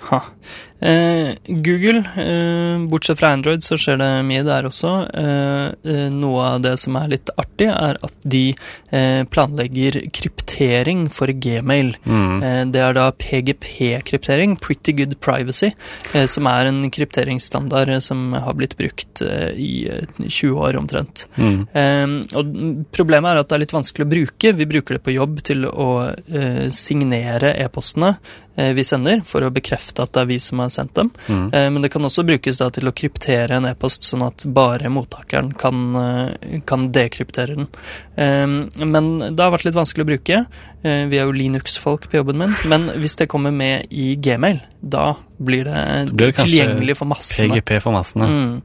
Ha. 0.09 0.21
Eh, 0.81 1.35
Google, 1.45 2.03
eh, 2.17 2.87
bortsett 2.89 3.19
fra 3.19 3.29
Android, 3.29 3.63
så 3.63 3.77
skjer 3.77 3.99
det 4.01 4.09
mye 4.25 4.41
der 4.43 4.65
også. 4.65 4.93
Eh, 5.13 5.67
eh, 5.85 6.07
noe 6.09 6.47
av 6.55 6.63
det 6.65 6.73
som 6.81 6.97
er 6.97 7.11
litt 7.13 7.29
artig, 7.37 7.67
er 7.69 7.99
at 8.01 8.15
de 8.25 8.55
eh, 8.89 9.21
planlegger 9.29 9.99
kryptering 10.09 11.05
for 11.13 11.29
Gmail. 11.29 11.93
Mm. 12.01 12.41
Eh, 12.41 12.63
det 12.73 12.81
er 12.81 12.97
da 12.97 13.11
PGP-kryptering, 13.13 14.57
Pretty 14.57 14.97
Good 14.97 15.19
Privacy, 15.21 15.69
som 16.25 16.49
er 16.49 16.71
en 16.71 16.81
krypteringsstandard 16.89 17.93
som 18.01 18.33
har 18.33 18.57
blitt 18.57 18.73
brukt 18.79 19.21
i 19.21 19.85
eh, 19.85 20.09
20 20.25 20.57
år 20.65 20.81
omtrent. 20.81 21.27
Mm. 21.37 21.67
Eh, 21.77 22.19
og 22.41 22.85
problemet 22.91 23.35
er 23.35 23.43
at 23.43 23.53
det 23.53 23.59
er 23.59 23.67
litt 23.67 23.77
vanskelig 23.77 24.09
å 24.09 24.13
bruke. 24.17 24.57
Vi 24.57 24.71
bruker 24.73 24.97
det 24.97 25.05
på 25.05 25.13
jobb 25.13 25.43
til 25.45 25.69
å 25.69 25.91
eh, 26.09 26.71
signere 26.73 27.53
e-postene 27.61 28.15
vi 28.55 28.83
sender, 28.83 29.21
for 29.25 29.45
å 29.45 29.51
bekrefte 29.53 30.03
at 30.03 30.11
det 30.15 30.23
er 30.23 30.29
vi 30.29 30.37
som 30.43 30.59
har 30.59 30.71
sendt 30.73 30.95
dem. 30.97 31.11
Mm. 31.27 31.45
Eh, 31.53 31.67
men 31.71 31.85
det 31.85 31.91
kan 31.93 32.03
også 32.07 32.25
brukes 32.27 32.59
da 32.59 32.69
til 32.73 32.89
å 32.89 32.95
kryptere 32.95 33.57
en 33.57 33.69
e-post, 33.69 34.03
sånn 34.07 34.25
at 34.25 34.45
bare 34.51 34.91
mottakeren 34.91 35.53
kan, 35.57 35.79
eh, 35.95 36.59
kan 36.67 36.89
dekryptere 36.91 37.55
den. 37.55 37.69
Eh, 38.15 38.85
men 38.85 39.11
det 39.19 39.39
har 39.39 39.53
vært 39.55 39.69
litt 39.69 39.79
vanskelig 39.79 40.05
å 40.05 40.11
bruke. 40.11 40.45
Eh, 40.83 41.05
vi 41.07 41.19
er 41.19 41.29
jo 41.29 41.37
Linux-folk 41.37 42.09
på 42.09 42.19
jobben 42.19 42.41
min, 42.41 42.55
men 42.67 42.89
hvis 42.99 43.15
det 43.19 43.29
kommer 43.31 43.53
med 43.55 43.87
i 43.91 44.15
Gmail, 44.15 44.61
da 44.81 45.15
blir 45.39 45.65
det, 45.69 46.11
blir 46.11 46.31
det 46.31 46.35
kanskje 46.35 46.49
tilgjengelig 46.49 46.97
for 46.97 47.11
massene. 47.11 47.55
PGP 47.55 47.81
for 47.81 47.95
massene. 47.95 48.27
Mm. 48.27 48.61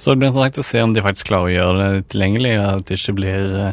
Så 0.00 0.14
det 0.14 0.22
blir 0.22 0.30
interessant 0.30 0.62
å 0.62 0.64
se 0.64 0.80
om 0.80 0.92
de 0.96 1.02
faktisk 1.04 1.28
klarer 1.28 1.50
å 1.50 1.56
gjøre 1.58 1.80
det 1.80 2.04
tilgjengelig, 2.14 2.54
og 2.56 2.68
at 2.70 2.86
det 2.88 2.96
ikke 2.96 3.16
blir 3.18 3.56
eh, 3.66 3.72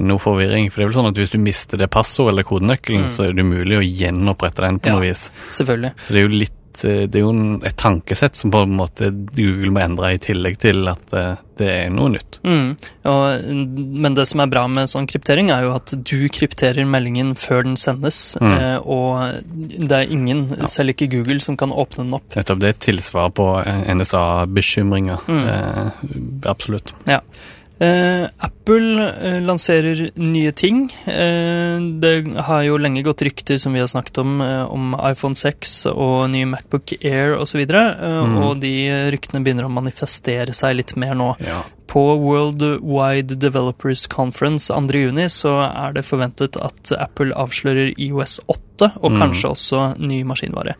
noe 0.00 0.18
forvirring. 0.22 0.70
For 0.72 0.80
det 0.80 0.86
er 0.86 0.92
vel 0.92 0.98
sånn 1.02 1.10
at 1.12 1.18
hvis 1.22 1.32
du 1.34 1.38
mister 1.42 1.80
det 1.80 1.90
passordet 1.92 2.32
eller 2.34 2.48
kodenøkkelen, 2.48 3.08
så 3.12 3.28
er 3.28 3.32
det 3.36 3.44
umulig 3.44 3.78
å 3.80 3.84
gjenopprette 3.86 4.62
den 4.64 4.78
på 4.80 4.88
Ja. 4.92 4.98
noe 4.98 5.06
vis. 5.08 5.30
Selvfølgelig. 5.50 5.92
Så 6.00 6.12
det 6.14 6.20
er 6.22 6.28
jo 6.28 6.36
litt 6.40 6.52
eh, 6.84 7.06
Det 7.06 7.14
er 7.14 7.22
jo 7.22 7.32
et 7.62 7.76
tankesett 7.78 8.34
som 8.34 8.50
på 8.50 8.64
en 8.64 8.72
måte 8.74 9.06
Google 9.36 9.70
må 9.70 9.78
endre 9.84 10.08
i 10.14 10.18
tillegg 10.18 10.56
til 10.58 10.88
at 10.90 11.12
eh, 11.14 11.36
det 11.60 11.68
er 11.70 11.90
noe 11.94 12.08
nytt. 12.10 12.40
Mm. 12.42 12.72
Og, 13.06 13.44
men 14.02 14.14
det 14.18 14.24
som 14.26 14.40
er 14.42 14.48
bra 14.50 14.64
med 14.66 14.88
sånn 14.90 15.06
kryptering, 15.06 15.52
er 15.54 15.62
jo 15.68 15.74
at 15.76 15.92
du 16.02 16.24
krypterer 16.34 16.82
meldingen 16.84 17.36
før 17.38 17.62
den 17.68 17.76
sendes, 17.78 18.34
Mm. 18.42 18.56
eh, 18.58 18.78
og 18.90 19.44
det 19.86 19.92
er 20.00 20.10
ingen, 20.10 20.48
selv 20.66 20.90
ikke 20.96 21.06
Google, 21.12 21.38
som 21.38 21.56
kan 21.56 21.70
åpne 21.70 22.02
den 22.08 22.14
opp. 22.18 22.34
Nettopp 22.34 22.58
det 22.58 22.66
er 22.72 22.74
et 22.74 22.82
tilsvar 22.88 23.30
på 23.38 23.46
eh, 23.62 23.94
NSA-bekymringer. 23.94 25.18
Mm. 25.28 25.46
Eh, 25.48 26.50
absolutt. 26.50 26.92
Ja. 27.06 27.20
Eh, 27.80 28.28
Apple 28.38 29.02
eh, 29.02 29.40
lanserer 29.42 30.10
nye 30.14 30.52
ting. 30.52 30.84
Eh, 31.10 31.80
det 32.00 32.12
har 32.46 32.62
jo 32.62 32.78
lenge 32.78 33.02
gått 33.02 33.24
rykter, 33.26 33.58
som 33.58 33.74
vi 33.74 33.82
har 33.82 33.90
snakket 33.90 34.18
om, 34.22 34.40
eh, 34.40 34.62
om 34.70 34.94
iPhone 35.02 35.34
6 35.34 35.86
og 35.90 36.30
nye 36.30 36.46
Macbook 36.46 36.94
Air 37.02 37.34
osv., 37.40 37.64
uh, 37.66 38.24
Mm. 38.24 38.36
og 38.44 38.60
de 38.60 39.10
ryktene 39.10 39.42
begynner 39.42 39.66
å 39.66 39.72
manifestere 39.72 40.54
seg 40.54 40.76
litt 40.76 40.96
mer 40.96 41.14
nå. 41.14 41.34
Ja. 41.42 41.62
På 41.86 42.16
World 42.18 42.62
Wide 42.82 43.36
Developers 43.38 44.06
Conference 44.10 44.72
2.6 44.72 45.28
så 45.28 45.52
er 45.68 45.92
det 45.94 46.04
forventet 46.06 46.56
at 46.56 46.92
Apple 46.98 47.34
avslører 47.36 47.92
IOS 48.00 48.40
8 48.48 48.60
og 49.02 49.12
Mm. 49.12 49.18
kanskje 49.20 49.50
også 49.52 49.80
ny 50.02 50.22
maskinvare. 50.26 50.72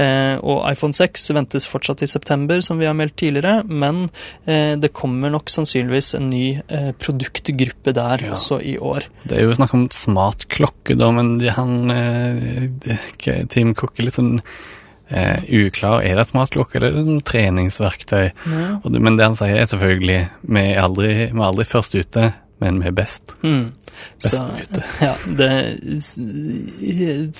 Eh, 0.00 0.38
og 0.40 0.62
iPhone 0.72 0.94
6 0.96 1.26
ventes 1.36 1.66
fortsatt 1.68 2.00
i 2.02 2.06
september, 2.08 2.62
som 2.64 2.78
vi 2.78 2.86
har 2.86 2.94
meldt 2.96 3.16
tidligere, 3.20 3.62
men 3.68 4.08
eh, 4.46 4.76
det 4.80 4.92
kommer 4.96 5.30
nok 5.30 5.50
sannsynligvis 5.52 6.14
en 6.16 6.30
ny 6.30 6.62
eh, 6.68 6.92
produktgruppe 6.98 7.92
der 7.92 8.24
Ja. 8.24 8.32
også 8.32 8.62
i 8.64 8.78
år. 8.78 9.04
Det 9.28 9.36
er 9.36 9.42
jo 9.44 9.52
snakk 9.58 9.74
om 9.74 9.88
smart 9.90 10.46
klokke, 10.48 10.96
da, 10.96 11.10
men 11.12 11.36
de, 11.38 11.50
han 11.50 11.90
eh, 11.90 13.44
Team 13.48 13.74
Cook 13.74 13.98
er 13.98 14.04
litt 14.08 14.14
sånn 14.16 14.40
eh, 15.12 15.44
uklar. 15.62 16.02
Er 16.02 16.18
det 16.18 16.28
smartklokke, 16.30 16.78
eller 16.78 16.92
er 16.92 17.00
det 17.00 17.06
noe 17.08 17.26
treningsverktøy? 17.28 18.32
Og 18.82 18.96
men 18.98 19.18
det 19.18 19.28
han 19.28 19.38
sier, 19.38 19.58
er 19.60 19.70
selvfølgelig 19.70 20.20
vi 20.42 20.64
er 20.64 20.82
aldri, 20.82 21.12
vi 21.30 21.38
er 21.38 21.46
aldri 21.48 21.68
først 21.68 21.96
ute, 21.98 22.32
men 22.62 22.82
vi 22.82 22.90
er 22.90 22.96
best. 22.96 23.34
Mm. 23.42 23.72
Så 24.22 24.38
ja 25.06 25.12
det, 25.38 25.48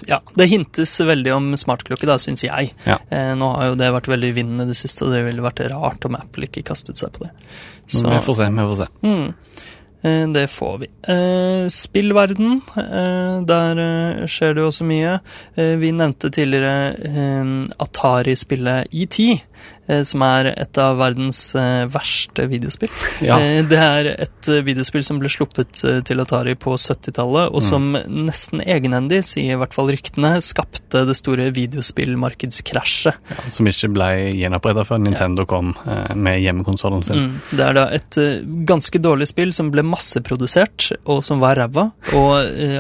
ja, 0.07 0.19
det 0.35 0.47
hintes 0.50 0.95
veldig 1.00 1.35
om 1.35 1.50
smartklokke, 1.59 2.09
da, 2.09 2.19
syns 2.23 2.45
jeg. 2.47 2.73
Ja. 2.88 2.99
Eh, 3.09 3.33
nå 3.38 3.52
har 3.57 3.73
jo 3.73 3.79
det 3.79 3.93
vært 3.95 4.11
veldig 4.11 4.33
i 4.35 4.47
det 4.71 4.79
siste, 4.79 5.07
og 5.07 5.14
det 5.14 5.25
ville 5.29 5.45
vært 5.45 5.62
rart 5.73 6.09
om 6.09 6.19
Apple 6.19 6.50
ikke 6.50 6.64
kastet 6.73 6.99
seg 6.99 7.14
på 7.17 7.26
det. 7.26 7.33
Så, 7.87 8.07
vi 8.09 8.21
får 8.23 8.38
se, 8.38 8.50
vi 8.50 8.67
får 8.73 8.79
se. 8.83 8.91
mm, 9.07 9.62
det 10.03 10.49
får 10.51 10.79
vi. 10.79 10.87
Eh, 11.15 11.69
spillverden, 11.71 12.61
eh, 12.77 13.37
der 13.47 13.79
eh, 13.79 14.25
skjer 14.27 14.55
det 14.55 14.65
jo 14.65 14.71
også 14.71 14.87
mye. 14.89 15.21
Eh, 15.55 15.77
vi 15.79 15.93
nevnte 15.95 16.31
tidligere 16.35 16.95
eh, 17.07 17.53
Atari-spillet 17.79 18.91
ET. 18.91 19.19
Eh, 19.89 20.03
Som 20.03 20.23
er 20.23 20.53
et 20.57 20.79
av 20.79 20.97
verdens 20.99 21.55
eh, 21.55 21.87
verste 21.93 22.47
videospill. 22.51 22.91
Ja. 23.23 23.39
Eh, 23.39 23.62
Det 23.62 23.79
er 23.79 24.07
et 24.19 24.49
videospill 24.67 25.05
som 25.07 25.19
ble 25.23 25.29
sluppet 25.31 25.83
til 26.05 26.21
Atari 26.21 26.55
på 26.59 26.75
70-tallet, 26.79 27.53
og 27.55 27.62
som 27.62 27.93
Mm. 27.93 28.25
nesten 28.27 28.61
egenhendig, 28.65 29.23
sier 29.25 29.53
i 29.55 29.59
hvert 29.59 29.73
fall 29.75 29.89
ryktene, 29.91 30.37
skapte 30.43 31.03
det 31.07 31.17
store 31.19 31.51
videospillmarkedskrasjet. 31.53 33.15
Som 33.53 33.67
ikke 33.71 33.91
ble 33.93 34.09
gjenoppretta 34.39 34.85
før 34.87 35.01
Nintendo 35.03 35.45
kom 35.49 35.73
eh, 35.87 36.15
med 36.15 36.41
hjemmekonsollen 36.43 37.05
sin. 37.07 37.17
Mm. 37.23 37.37
Det 37.53 37.67
er 37.67 37.77
da 37.77 37.85
et 37.97 38.19
ganske 38.69 39.01
dårlig 39.03 39.29
spill 39.31 39.53
som 39.55 39.71
ble 39.75 39.83
masseprodusert, 39.87 40.91
og 41.11 41.23
som 41.27 41.41
var 41.43 41.57
ræva. 41.61 41.89
Og 42.17 42.33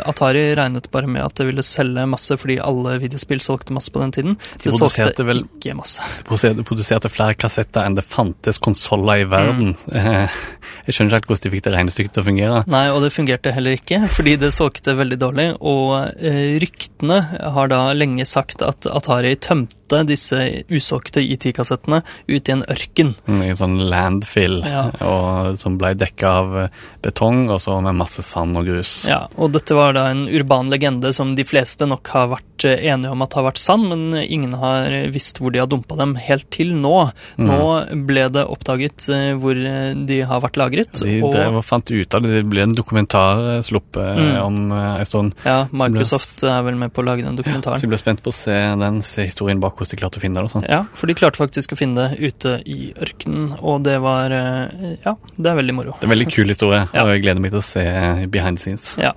Atari 0.08 0.44
regnet 0.58 0.88
bare 0.92 1.06
med 1.10 1.22
at 1.24 1.34
det 1.40 1.46
ville 1.50 1.64
selge 1.66 2.06
masse 2.08 2.36
fordi 2.38 2.58
alle 2.62 2.96
videospill 3.02 3.40
solgte 3.42 3.74
masse 3.76 3.92
på 3.92 4.00
den 4.02 4.12
tiden. 4.14 4.38
De 4.62 4.70
Det 4.70 4.74
solgte 4.78 5.24
vel- 5.26 5.44
ikke 5.44 5.76
masse. 5.78 6.00
De 6.22 6.64
produserte, 6.66 7.01
produserte 7.02 7.10
flere 7.12 7.34
kassetter 7.34 7.86
enn 7.86 7.96
det 7.96 8.04
fantes 8.04 8.58
konsoller 8.62 9.22
i 9.22 9.26
verden. 9.28 9.74
Mm. 9.74 10.28
Jeg 10.86 10.96
skjønner 10.96 11.18
ikke 11.18 11.30
hvordan 11.30 11.44
de 11.44 11.52
fikk 11.52 11.64
det 11.64 11.74
regnestykket 11.76 12.12
til 12.14 12.22
å 12.22 12.26
fungere. 12.26 12.62
Nei, 12.66 12.86
og 12.90 13.02
det 13.04 13.12
fungerte 13.14 13.52
heller 13.54 13.76
ikke, 13.76 14.00
fordi 14.10 14.36
det 14.40 14.52
solgte 14.54 14.96
veldig 14.98 15.18
dårlig. 15.20 15.48
Og 15.60 15.92
eh, 16.18 16.58
ryktene 16.62 17.20
har 17.54 17.70
da 17.70 17.84
lenge 17.94 18.26
sagt 18.26 18.64
at 18.66 18.88
Atari 18.90 19.36
tømte 19.36 19.78
disse 20.08 20.38
usolgte 20.72 21.20
IT-kassettene 21.22 22.00
ut 22.28 22.48
i 22.48 22.54
en 22.54 22.64
ørken. 22.72 23.12
I 23.28 23.50
en 23.52 23.58
sånn 23.58 23.76
landfill 23.92 24.60
Ja. 24.66 24.86
og, 25.04 25.58
som 25.60 25.76
ble 25.80 25.92
dekka 26.00 26.32
av 26.40 26.56
eh, 26.64 26.68
betong, 27.04 27.44
og 27.52 27.60
så 27.60 27.76
med 27.84 27.98
masse 27.98 28.22
sand 28.24 28.56
og 28.56 28.66
grus. 28.68 29.04
Ja, 29.08 29.26
og 29.36 29.52
dette 29.56 29.76
var 29.76 29.92
da 29.96 30.06
en 30.12 30.24
urban 30.32 30.70
legende 30.72 31.12
som 31.16 31.34
de 31.38 31.44
fleste 31.44 31.86
nok 31.90 32.08
har 32.14 32.30
vært 32.32 32.66
eh, 32.68 32.80
enige 32.92 33.12
om 33.12 33.22
at 33.26 33.36
har 33.38 33.46
vært 33.50 33.60
sann, 33.62 33.84
men 33.90 34.16
ingen 34.22 34.56
har 34.60 34.88
visst 35.12 35.40
hvor 35.42 35.52
de 35.54 35.60
har 35.62 35.68
dumpa 35.70 35.96
dem 36.00 36.16
helt 36.16 36.48
til 36.54 36.72
nå. 36.78 36.96
Nå 37.42 37.60
ble 38.08 38.28
det 38.32 38.46
oppdaget 38.48 39.08
eh, 39.12 39.32
hvor 39.40 39.56
eh, 39.58 39.92
de 40.08 40.20
har 40.28 40.40
vært 40.44 40.56
lagret. 40.60 41.02
De 41.02 41.20
drev 41.32 41.58
og 41.60 41.64
fant 41.66 41.90
ut 41.92 42.14
av 42.18 42.22
det. 42.24 42.32
Det 42.38 42.44
ble 42.52 42.64
en 42.68 42.76
dokumentar 42.78 43.42
eh, 43.58 43.62
sluppet 43.66 44.02
eh, 44.02 44.20
Mm. 44.22 44.36
om 44.44 44.72
eh, 44.72 45.00
en 45.02 45.06
stund. 45.08 45.32
ja, 45.44 45.64
ble- 45.70 45.88
Microsoft 45.88 46.44
er 46.46 46.62
vel 46.62 46.76
med 46.78 46.92
på 46.94 47.02
å 47.02 47.06
lage 47.08 47.24
den 47.26 47.34
dokumentaren. 47.36 47.80
Så 47.80 47.82
dokumentaren. 47.82 47.82
jeg 47.82 47.90
ble 47.90 47.98
spent 48.00 48.22
på 48.22 48.30
å 48.30 48.36
se 48.36 48.54
den, 48.78 49.00
se 49.02 49.24
historien 49.26 49.58
bak 49.60 49.74
hvordan 49.82 49.96
de 49.96 50.00
klarte 50.00 50.18
å 50.18 50.24
finne 50.24 50.38
det. 50.40 50.44
og 50.46 50.54
sånn. 50.54 50.66
Ja, 50.70 50.80
for 50.94 51.10
de 51.10 51.14
klarte 51.18 51.40
faktisk 51.42 51.74
å 51.74 51.78
finne 51.78 52.08
det 52.08 52.18
ute 52.32 52.54
i 52.64 52.92
ørkenen, 52.96 53.58
og 53.60 53.82
det 53.84 53.98
var 54.00 54.30
eh, 54.30 54.96
Ja, 55.04 55.16
det 55.36 55.50
er 55.52 55.58
veldig 55.60 55.74
moro. 55.74 55.96
Det 56.00 56.06
er 56.06 56.10
en 56.10 56.14
veldig 56.16 56.30
kul 56.32 56.48
historie, 56.54 56.86
Ja. 56.94 57.02
og 57.04 57.12
jeg 57.16 57.22
gleder 57.26 57.40
meg 57.44 57.50
til 57.52 57.60
å 57.60 57.66
se 57.66 57.84
behind 58.32 58.58
the 58.58 58.62
scenes. 58.62 58.94
Ja. 58.98 59.12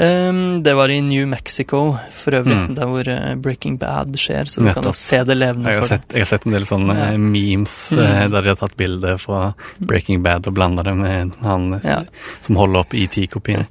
Ehm, 0.00 0.62
det 0.64 0.72
var 0.78 0.88
i 0.88 1.00
New 1.04 1.26
Mexico 1.28 1.98
for 2.10 2.32
øvrig, 2.38 2.56
Mm. 2.56 2.74
der 2.74 2.86
hvor 2.88 3.08
eh, 3.08 3.34
Breaking 3.36 3.76
Bad 3.78 4.14
skjer, 4.16 4.48
så 4.48 4.62
du 4.64 4.72
kan 4.72 4.82
jo 4.88 4.92
se 4.96 5.18
det 5.24 5.36
levende 5.36 5.70
Jeg 5.74 5.82
for 5.82 5.88
deg. 5.92 6.00
jeg 6.14 6.20
har 6.24 6.30
sett 6.30 6.46
en 6.46 6.52
del 6.52 6.64
sånne 6.64 6.94
Ja. 6.96 7.08
eh, 7.12 7.18
memes 7.18 7.74
mm. 7.92 8.30
der 8.32 8.40
de 8.42 8.48
har 8.48 8.56
tatt 8.56 8.76
bilder 8.76 9.18
fra 9.18 9.54
Breaking 9.78 10.22
Bad 10.22 10.46
og 10.48 10.54
blanda 10.54 10.82
det 10.82 10.96
med 10.96 11.36
han 11.42 11.74
eh, 11.74 11.80
Ja. 11.84 12.00
som 12.40 12.56
holder 12.56 12.80
opp 12.80 12.94
ET-kopien. 12.94 13.66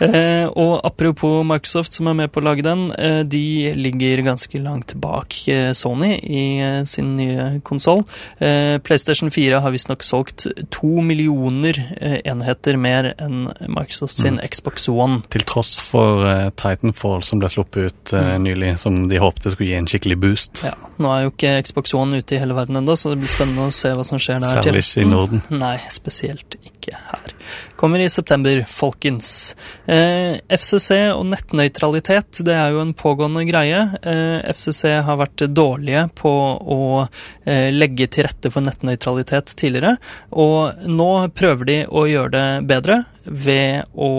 uh, 0.00 0.46
og 0.56 0.80
apropos 0.84 1.44
Microsoft 1.44 1.92
som 1.92 2.06
er 2.08 2.14
med 2.14 2.32
på 2.32 2.40
å 2.40 2.44
lage 2.44 2.62
den, 2.62 2.86
uh, 2.98 3.22
de 3.22 3.74
ligger 3.76 4.22
ganske 4.24 4.62
langt 4.62 4.94
bak 5.00 5.34
eh, 5.48 5.72
Sony 5.76 6.14
i 6.22 6.60
eh, 6.60 6.84
sin 6.84 7.16
nye 7.16 7.60
konsoll. 7.62 8.04
Eh, 8.40 8.78
PlayStation 8.78 9.30
4 9.30 9.60
har 9.60 9.70
visstnok 9.74 10.02
solgt 10.02 10.46
to 10.70 11.00
millioner 11.04 11.76
eh, 12.00 12.20
enheter 12.24 12.76
mer 12.80 13.12
enn 13.18 13.50
Microsoft 13.68 14.14
sin 14.14 14.38
Xbox 14.40 14.88
One. 14.88 15.20
Til 15.28 15.40
tross 15.50 15.74
for 15.82 16.24
eh, 16.30 16.46
Titanfall 16.60 17.24
som 17.26 17.42
ble 17.42 17.50
sluppet 17.52 17.90
ut 17.90 18.12
eh, 18.14 18.28
Mm. 18.30 18.44
nylig, 18.46 18.70
som 18.78 18.96
de 19.10 19.18
håpte 19.20 19.50
skulle 19.52 19.72
gi 19.72 19.78
en 19.80 19.88
skikkelig 19.90 20.16
boost. 20.22 20.62
Ja, 20.66 20.74
Nå 21.00 21.10
er 21.14 21.22
jo 21.26 21.32
ikke 21.34 21.52
Xbox 21.66 21.94
One 21.96 22.20
ute 22.22 22.36
i 22.36 22.40
hele 22.42 22.54
verden 22.54 22.76
ennå, 22.78 22.94
så 23.00 23.10
det 23.14 23.22
blir 23.24 23.32
spennende 23.32 23.66
å 23.68 23.74
se 23.74 23.90
hva 23.96 24.04
som 24.06 24.20
skjer 24.22 24.38
der. 24.44 24.60
Særlig 24.62 24.84
ikke 24.86 25.02
i 25.02 25.08
Norden. 25.10 25.42
Nei, 25.50 25.76
spesielt 25.90 26.54
ikke 26.62 26.94
her. 27.10 27.34
Kommer 27.80 28.00
i 28.00 28.10
september, 28.10 28.64
folkens. 28.68 29.56
Eh, 29.86 30.36
FCC 30.48 30.98
og 31.14 31.22
nettnøytralitet, 31.30 32.42
det 32.44 32.52
er 32.52 32.74
jo 32.74 32.82
en 32.82 32.92
pågående 32.92 33.46
greie. 33.48 33.78
Eh, 34.04 34.50
FCC 34.52 34.98
har 35.06 35.16
vært 35.16 35.46
dårlige 35.48 36.02
på 36.20 36.32
å 36.60 36.80
eh, 37.00 37.70
legge 37.72 38.10
til 38.12 38.28
rette 38.28 38.52
for 38.52 38.66
nettnøytralitet 38.66 39.54
tidligere, 39.56 39.94
og 40.28 40.84
nå 40.92 41.08
prøver 41.32 41.70
de 41.70 41.78
å 41.88 42.04
gjøre 42.10 42.34
det 42.36 42.68
bedre 42.68 43.00
ved 43.30 43.84
å 43.94 44.12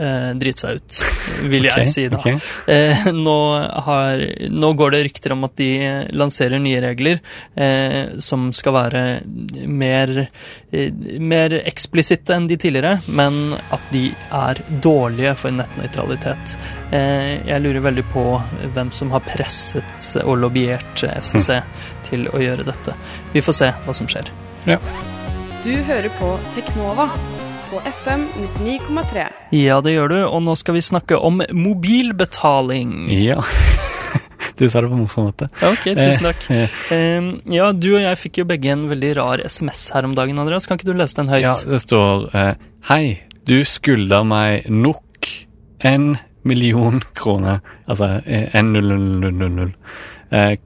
eh, 0.00 0.30
drite 0.38 0.62
seg 0.62 0.78
ut, 0.78 0.98
vil 1.52 1.68
jeg 1.68 1.88
si 1.90 2.06
da. 2.10 2.18
Okay. 2.18 2.38
Eh, 2.72 3.10
nå, 3.14 3.36
har, 3.86 4.22
nå 4.50 4.70
går 4.78 4.94
det 4.94 5.02
rykter 5.06 5.34
om 5.36 5.44
at 5.46 5.56
de 5.60 5.70
lanserer 6.16 6.62
nye 6.62 6.80
regler 6.82 7.20
eh, 7.54 8.16
som 8.22 8.48
skal 8.56 8.76
være 8.78 9.04
mer, 9.68 10.14
eh, 10.72 10.90
mer 11.20 11.58
eksplisitte 11.62 12.36
enn 12.36 12.48
de 12.50 12.58
tidligere, 12.60 12.96
men 13.08 13.54
at 13.74 13.82
de 13.92 14.08
er 14.34 14.60
dårlige 14.82 15.34
for 15.38 15.54
nettnøytralitet. 15.54 16.56
Eh, 16.90 17.46
jeg 17.46 17.62
lurer 17.64 17.84
veldig 17.88 18.04
på 18.12 18.24
hvem 18.74 18.92
som 18.94 19.12
har 19.14 19.24
presset 19.26 20.10
og 20.24 20.38
lobbyert 20.44 21.04
FCC 21.06 21.60
til 22.08 22.28
å 22.32 22.42
gjøre 22.42 22.66
dette. 22.66 22.96
Vi 23.34 23.44
får 23.44 23.60
se 23.60 23.72
hva 23.86 23.96
som 23.96 24.10
skjer. 24.10 24.30
Du 24.66 25.72
hører 25.86 26.10
på 26.18 26.36
Teknova 26.54 27.08
på 27.70 27.80
FM 27.90 28.26
99,3. 28.60 29.26
Ja, 29.50 29.80
det 29.82 29.96
gjør 29.96 30.08
du, 30.08 30.18
og 30.28 30.42
nå 30.46 30.54
skal 30.58 30.78
vi 30.78 30.84
snakke 30.86 31.18
om 31.18 31.42
mobilbetaling. 31.50 33.06
Ja. 33.14 33.42
du 34.60 34.66
sa 34.68 34.80
det 34.82 34.88
på 34.90 34.96
en 34.96 35.02
morsom 35.04 35.26
måte. 35.28 35.48
Ok, 35.66 35.84
tusen 35.98 36.28
takk. 36.30 36.46
Eh, 36.50 36.76
Eh, 36.96 37.30
ja, 37.52 37.70
du 37.72 37.88
og 37.96 38.00
jeg 38.02 38.18
fikk 38.20 38.38
jo 38.42 38.46
begge 38.48 38.72
en 38.72 38.86
veldig 38.90 39.14
rar 39.18 39.42
SMS 39.44 39.88
her 39.94 40.06
om 40.08 40.14
dagen, 40.16 40.38
Andreas. 40.42 40.66
Kan 40.68 40.78
ikke 40.80 40.90
du 40.90 40.96
lese 40.98 41.18
den 41.20 41.28
høyt? 41.32 41.42
Ja, 41.44 41.54
det 41.54 41.80
står 41.84 42.28
eh, 42.34 42.52
Hei, 42.90 43.02
du 43.46 43.58
skylder 43.66 44.24
meg 44.26 44.68
nok 44.70 45.30
en 45.86 46.16
million 46.46 47.00
kroner. 47.18 47.58
Altså 47.90 48.20
eh, 48.24 48.48
N00000. 48.54 49.66
Eh, 49.66 49.72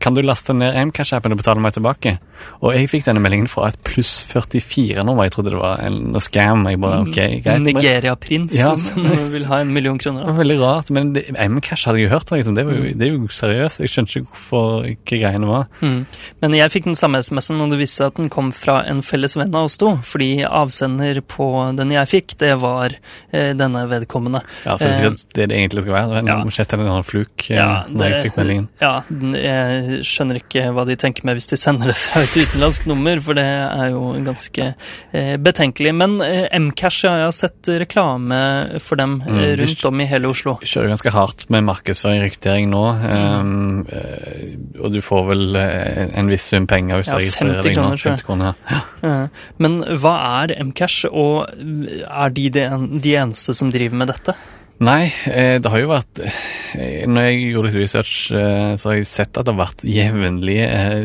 kan 0.00 0.14
du 0.16 0.22
laste 0.24 0.54
ned 0.56 0.74
Amcash-appen 0.80 1.32
og 1.34 1.40
betale 1.42 1.60
meg 1.60 1.74
tilbake? 1.76 2.16
Og 2.64 2.72
jeg 2.74 2.88
fikk 2.88 3.04
denne 3.04 3.20
meldingen 3.20 3.48
fra 3.50 3.66
et 3.68 3.76
pluss 3.84 4.24
44-nummer. 4.30 5.26
Jeg 5.26 5.34
trodde 5.34 5.52
det 5.52 5.60
var 5.60 5.82
en 5.84 6.14
scam. 6.24 6.64
Jeg 6.70 6.80
bare, 6.80 7.02
ok, 7.04 7.18
greit. 7.44 7.66
Nigeria-prins 7.66 8.56
Ja, 8.56 8.72
som 8.80 9.04
vil 9.34 9.44
ha 9.50 9.58
en 9.60 9.72
million 9.74 9.98
kroner. 10.00 10.24
Det 10.24 10.32
var 10.32 10.38
veldig 10.40 10.56
rart, 10.62 10.90
men 10.96 11.12
Amcash 11.36 11.50
Mcash 11.60 11.86
hadde 11.86 12.00
jeg 12.00 12.08
jo 12.08 12.12
hørt. 12.14 12.30
Liksom. 12.32 12.54
Det, 12.56 12.64
var 12.66 12.78
jo, 12.78 12.94
det 12.96 13.06
er 13.06 13.12
jo 13.12 13.28
seriøst. 13.36 13.80
Jeg 13.84 13.92
skjønte 13.92 14.16
ikke 14.22 14.30
hvorfor 14.32 14.86
hva 14.88 15.18
greiene 15.20 15.50
var. 15.50 15.66
Mm. 15.84 15.98
Men 16.40 16.56
jeg 16.56 16.72
fikk 16.74 16.88
den 16.88 16.96
samme 16.98 17.20
SMS-en, 17.22 17.60
og 17.60 17.74
det 17.74 17.80
viste 17.82 18.00
seg 18.00 18.10
at 18.14 18.20
den 18.22 18.30
kom 18.32 18.50
fra 18.56 18.80
en 18.88 19.02
felles 19.06 19.36
venn 19.36 19.54
av 19.54 19.68
oss 19.68 19.76
to. 19.80 19.92
Fordi 20.06 20.30
avsender 20.48 21.20
på 21.28 21.50
den 21.78 21.92
jeg 21.94 22.10
fikk, 22.14 22.36
det 22.40 22.54
var 22.62 22.96
eh, 22.96 23.52
denne 23.58 23.84
vedkommende. 23.90 24.40
Ja, 24.64 24.76
så 24.80 24.88
det 24.88 24.92
er 24.94 24.98
sikkert 25.02 25.36
det 25.36 25.48
det 25.52 25.58
egentlig 25.60 25.84
skal 25.84 25.96
være. 25.98 26.08
Det 26.08 26.16
var 26.16 26.22
en 26.24 26.30
Ja. 26.32 26.38
budsjett 26.48 26.72
eller 26.76 26.90
en 26.96 27.06
fluk 27.06 27.46
eh, 27.50 27.56
Ja, 27.60 27.68
når 27.90 28.14
jeg 28.14 28.24
fikk 28.28 28.40
meldingen. 28.40 28.68
Ja, 28.80 28.94
den- 29.10 29.34
jeg 29.60 30.04
skjønner 30.08 30.38
ikke 30.40 30.64
hva 30.76 30.84
de 30.88 30.96
tenker 31.00 31.24
med 31.28 31.38
hvis 31.38 31.48
de 31.52 31.58
sender 31.60 31.90
det 31.92 31.96
fra 32.00 32.22
et 32.24 32.36
utenlandsk 32.40 32.86
nummer, 32.90 33.20
for 33.24 33.38
det 33.38 33.44
er 33.46 33.90
jo 33.92 34.02
ganske 34.26 34.66
eh, 35.12 35.34
betenkelig. 35.42 35.92
Men 35.94 36.16
eh, 36.24 36.46
Mcash, 36.60 37.04
ja, 37.06 37.14
jeg 37.20 37.28
har 37.28 37.36
sett 37.36 37.70
reklame 37.84 38.40
for 38.84 39.00
dem 39.00 39.18
eh, 39.26 39.30
Mm, 39.30 39.42
rundt 39.60 39.84
om 39.88 40.00
i 40.02 40.06
hele 40.10 40.28
Oslo. 40.30 40.56
De 40.60 40.68
kjører 40.68 40.90
ganske 40.92 41.12
hardt 41.14 41.44
med 41.54 41.64
markedsføring 41.68 42.20
og 42.20 42.26
rekruttering 42.28 42.70
nå. 42.72 42.82
Um, 43.00 43.86
eh, 43.88 44.54
og 44.80 44.92
du 44.94 45.00
får 45.04 45.26
vel 45.30 45.56
en 45.60 46.30
viss 46.30 46.48
sum 46.50 46.66
penger 46.70 47.00
hvis 47.00 47.10
Ja, 47.10 47.18
du 47.18 47.24
registrerer 47.24 47.62
deg 47.62 47.76
nå. 47.76 47.82
kroner, 47.82 47.96
tror 47.96 48.10
jeg. 48.10 48.20
50 48.20 48.26
kroner, 48.26 48.54
ja. 48.70 48.80
Eh, 49.06 49.44
Men 49.62 49.80
hva 50.02 50.14
er 50.44 50.54
Mcash, 50.64 51.06
og 51.10 51.48
er 51.50 52.34
de, 52.36 52.48
de 52.50 53.14
eneste 53.16 53.54
som 53.56 53.70
driver 53.72 53.96
med 54.02 54.12
dette? 54.12 54.34
Nei, 54.80 55.10
eh, 55.28 55.58
det 55.60 55.68
har 55.68 55.82
jo 55.82 55.90
vært 55.90 56.20
eh, 56.24 57.02
Når 57.04 57.26
jeg 57.26 57.40
gjorde 57.50 57.68
litt 57.68 57.78
research, 57.82 58.12
eh, 58.32 58.70
så 58.80 58.88
har 58.88 58.94
jeg 58.96 59.08
sett 59.10 59.36
at 59.36 59.44
det 59.44 59.52
har 59.52 59.58
vært 59.58 59.82
jevnlig 59.84 60.56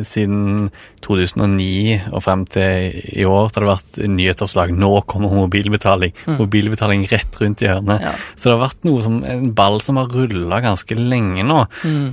siden 0.08 0.70
2009 1.04 1.98
og 2.16 2.24
frem 2.24 2.46
til 2.48 2.96
i 3.20 3.26
år. 3.28 3.50
Så 3.52 3.60
har 3.60 3.66
det 3.66 3.72
vært 3.74 4.00
nyhetsoppslag 4.16 4.72
'Nå 4.72 4.92
kommer 5.12 5.34
mobilbetaling'. 5.36 6.16
Mobilbetaling 6.40 7.04
rett 7.12 7.36
rundt 7.42 7.66
i 7.66 7.68
hjørnet. 7.68 8.02
Ja. 8.08 8.14
Så 8.40 8.48
det 8.48 8.56
har 8.56 8.64
vært 8.64 8.88
noe 8.88 9.04
som, 9.04 9.20
en 9.28 9.52
ball 9.58 9.82
som 9.84 10.00
har 10.00 10.08
rulla 10.08 10.62
ganske 10.64 10.96
lenge 10.96 11.44
nå. 11.44 11.60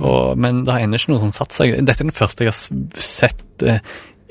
Og, 0.03 0.37
men 0.37 0.65
det 0.65 0.73
har 0.75 0.83
ennå 0.83 0.99
ikke 0.99 1.15
noe 1.15 1.23
som 1.23 1.31
satt 1.31 1.55
seg. 1.55 1.77
Dette 1.79 2.03
er 2.03 2.11
den 2.11 2.19
første 2.19 2.43
jeg 2.43 2.51
har 2.51 2.99
sett 2.99 3.41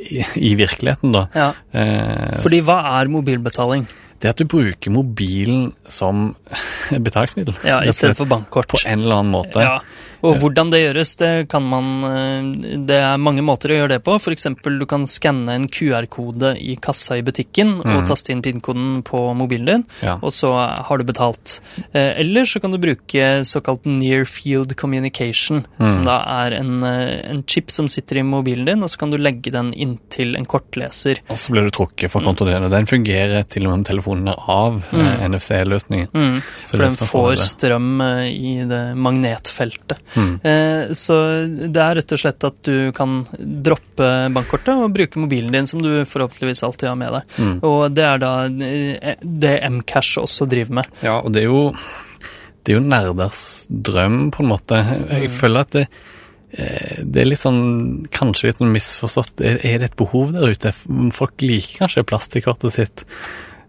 i, 0.02 0.22
i 0.36 0.54
virkeligheten, 0.58 1.14
da. 1.14 1.26
Ja, 1.34 1.50
Eh, 1.72 2.36
fordi 2.42 2.60
hva 2.60 3.00
er 3.00 3.08
mobilbetaling? 3.08 3.86
Det 4.22 4.30
at 4.30 4.38
du 4.38 4.46
bruker 4.46 4.94
mobilen 4.94 5.72
som 5.90 6.32
betalingsmiddel. 7.08 7.56
Ja, 7.66 7.80
I 7.84 7.92
stedet 7.94 8.18
for 8.20 8.30
bankkort. 8.30 8.70
På 8.70 8.80
en 8.86 9.02
eller 9.02 9.22
annen 9.22 9.34
måte. 9.34 9.64
Ja, 9.66 9.80
og 10.22 10.38
hvordan 10.40 10.70
det 10.72 10.80
gjøres, 10.80 11.14
det 11.20 11.30
kan 11.52 11.66
man 11.68 11.90
eh, 12.08 12.78
Det 12.88 12.98
er 12.98 13.20
mange 13.20 13.44
måter 13.44 13.72
å 13.72 13.78
gjøre 13.80 13.96
det 13.96 14.00
på. 14.06 14.16
F.eks. 14.18 14.48
du 14.62 14.86
kan 14.88 15.06
skanne 15.08 15.56
en 15.58 15.68
QR-kode 15.68 16.54
i 16.62 16.76
kassa 16.82 17.18
i 17.18 17.24
butikken 17.26 17.74
og 17.82 18.06
taste 18.08 18.32
inn 18.32 18.42
PIN-koden 18.44 19.02
på 19.06 19.20
mobilen 19.36 19.68
din, 19.68 19.84
Ja. 20.02 20.16
og 20.22 20.32
så 20.34 20.50
har 20.56 20.98
du 20.98 21.04
betalt. 21.04 21.60
Eh, 21.92 22.18
Eller 22.22 22.48
så 22.48 22.60
kan 22.60 22.72
du 22.72 22.78
bruke 22.78 23.44
såkalt 23.46 23.84
near 23.86 24.24
field 24.24 24.76
communication, 24.76 25.64
som 25.78 26.04
da 26.06 26.22
er 26.44 26.56
en, 26.60 26.82
eh, 26.84 27.20
en 27.30 27.44
chip 27.44 27.70
som 27.70 27.88
sitter 27.88 28.18
i 28.18 28.26
mobilen 28.26 28.64
din, 28.66 28.82
og 28.82 28.90
så 28.90 28.98
kan 28.98 29.10
du 29.10 29.18
legge 29.18 29.52
den 29.52 29.72
inntil 29.72 30.36
en 30.36 30.46
kortleser. 30.46 31.20
Og 31.28 31.38
så 31.38 31.52
blir 31.52 31.68
du 31.68 31.70
trukket 31.70 32.10
for 32.10 32.22
å 32.22 32.30
kontrollere. 32.30 32.70
Den 32.70 32.86
fungerer 32.86 33.46
til 33.48 33.66
og 33.66 33.76
med 33.76 33.82
med 33.82 33.88
telefonen 33.90 34.30
er 34.30 34.38
av 34.50 34.78
mm. 34.92 35.08
NFC-løsningen. 35.32 36.08
Mm, 36.12 36.38
for 36.68 36.82
den 36.82 36.96
får 37.00 37.42
strøm 37.42 38.02
i 38.28 38.54
det 38.68 38.82
magnetfeltet. 38.98 40.02
Mm. 40.14 40.32
Eh, 40.44 40.92
Så 40.98 41.16
det 41.72 41.82
er 41.82 41.98
rett 41.98 42.12
og 42.12 42.20
slett 42.20 42.44
at 42.48 42.62
du 42.68 42.92
kan 42.96 43.22
droppe 43.38 44.08
bankkortet 44.34 44.74
og 44.74 44.92
bruke 44.94 45.20
mobilen 45.22 45.52
din, 45.54 45.66
som 45.66 45.82
du 45.82 46.04
forhåpentligvis 46.08 46.62
alltid 46.66 46.88
har 46.90 46.96
med 47.00 47.12
deg. 47.16 47.36
Mm. 47.38 47.58
Og 47.68 47.82
det 47.96 48.06
er 48.06 48.22
da 48.22 48.32
eh, 48.46 49.14
det 49.22 49.54
Mcash 49.70 50.18
også 50.22 50.48
driver 50.50 50.80
med. 50.82 50.96
Ja, 51.02 51.20
og 51.20 51.32
det 51.34 51.44
er 51.44 51.50
jo 51.50 51.66
det 52.62 52.72
er 52.72 52.78
jo 52.78 52.86
nerders 52.86 53.66
drøm, 53.68 54.28
på 54.30 54.44
en 54.44 54.50
måte. 54.52 54.76
Jeg 55.10 55.30
føler 55.34 55.64
at 55.64 55.72
det, 55.74 55.86
eh, 56.54 57.00
det 57.02 57.24
er 57.24 57.26
litt 57.32 57.40
sånn 57.42 58.06
Kanskje 58.14 58.50
litt 58.52 58.60
sånn 58.62 58.74
misforstått. 58.74 59.42
Er, 59.42 59.58
er 59.66 59.80
det 59.82 59.88
et 59.90 59.96
behov 59.98 60.30
der 60.36 60.54
ute? 60.54 60.70
Folk 61.16 61.42
liker 61.42 61.82
kanskje 61.82 62.04
plastikkortet 62.06 62.76
sitt. 62.76 63.02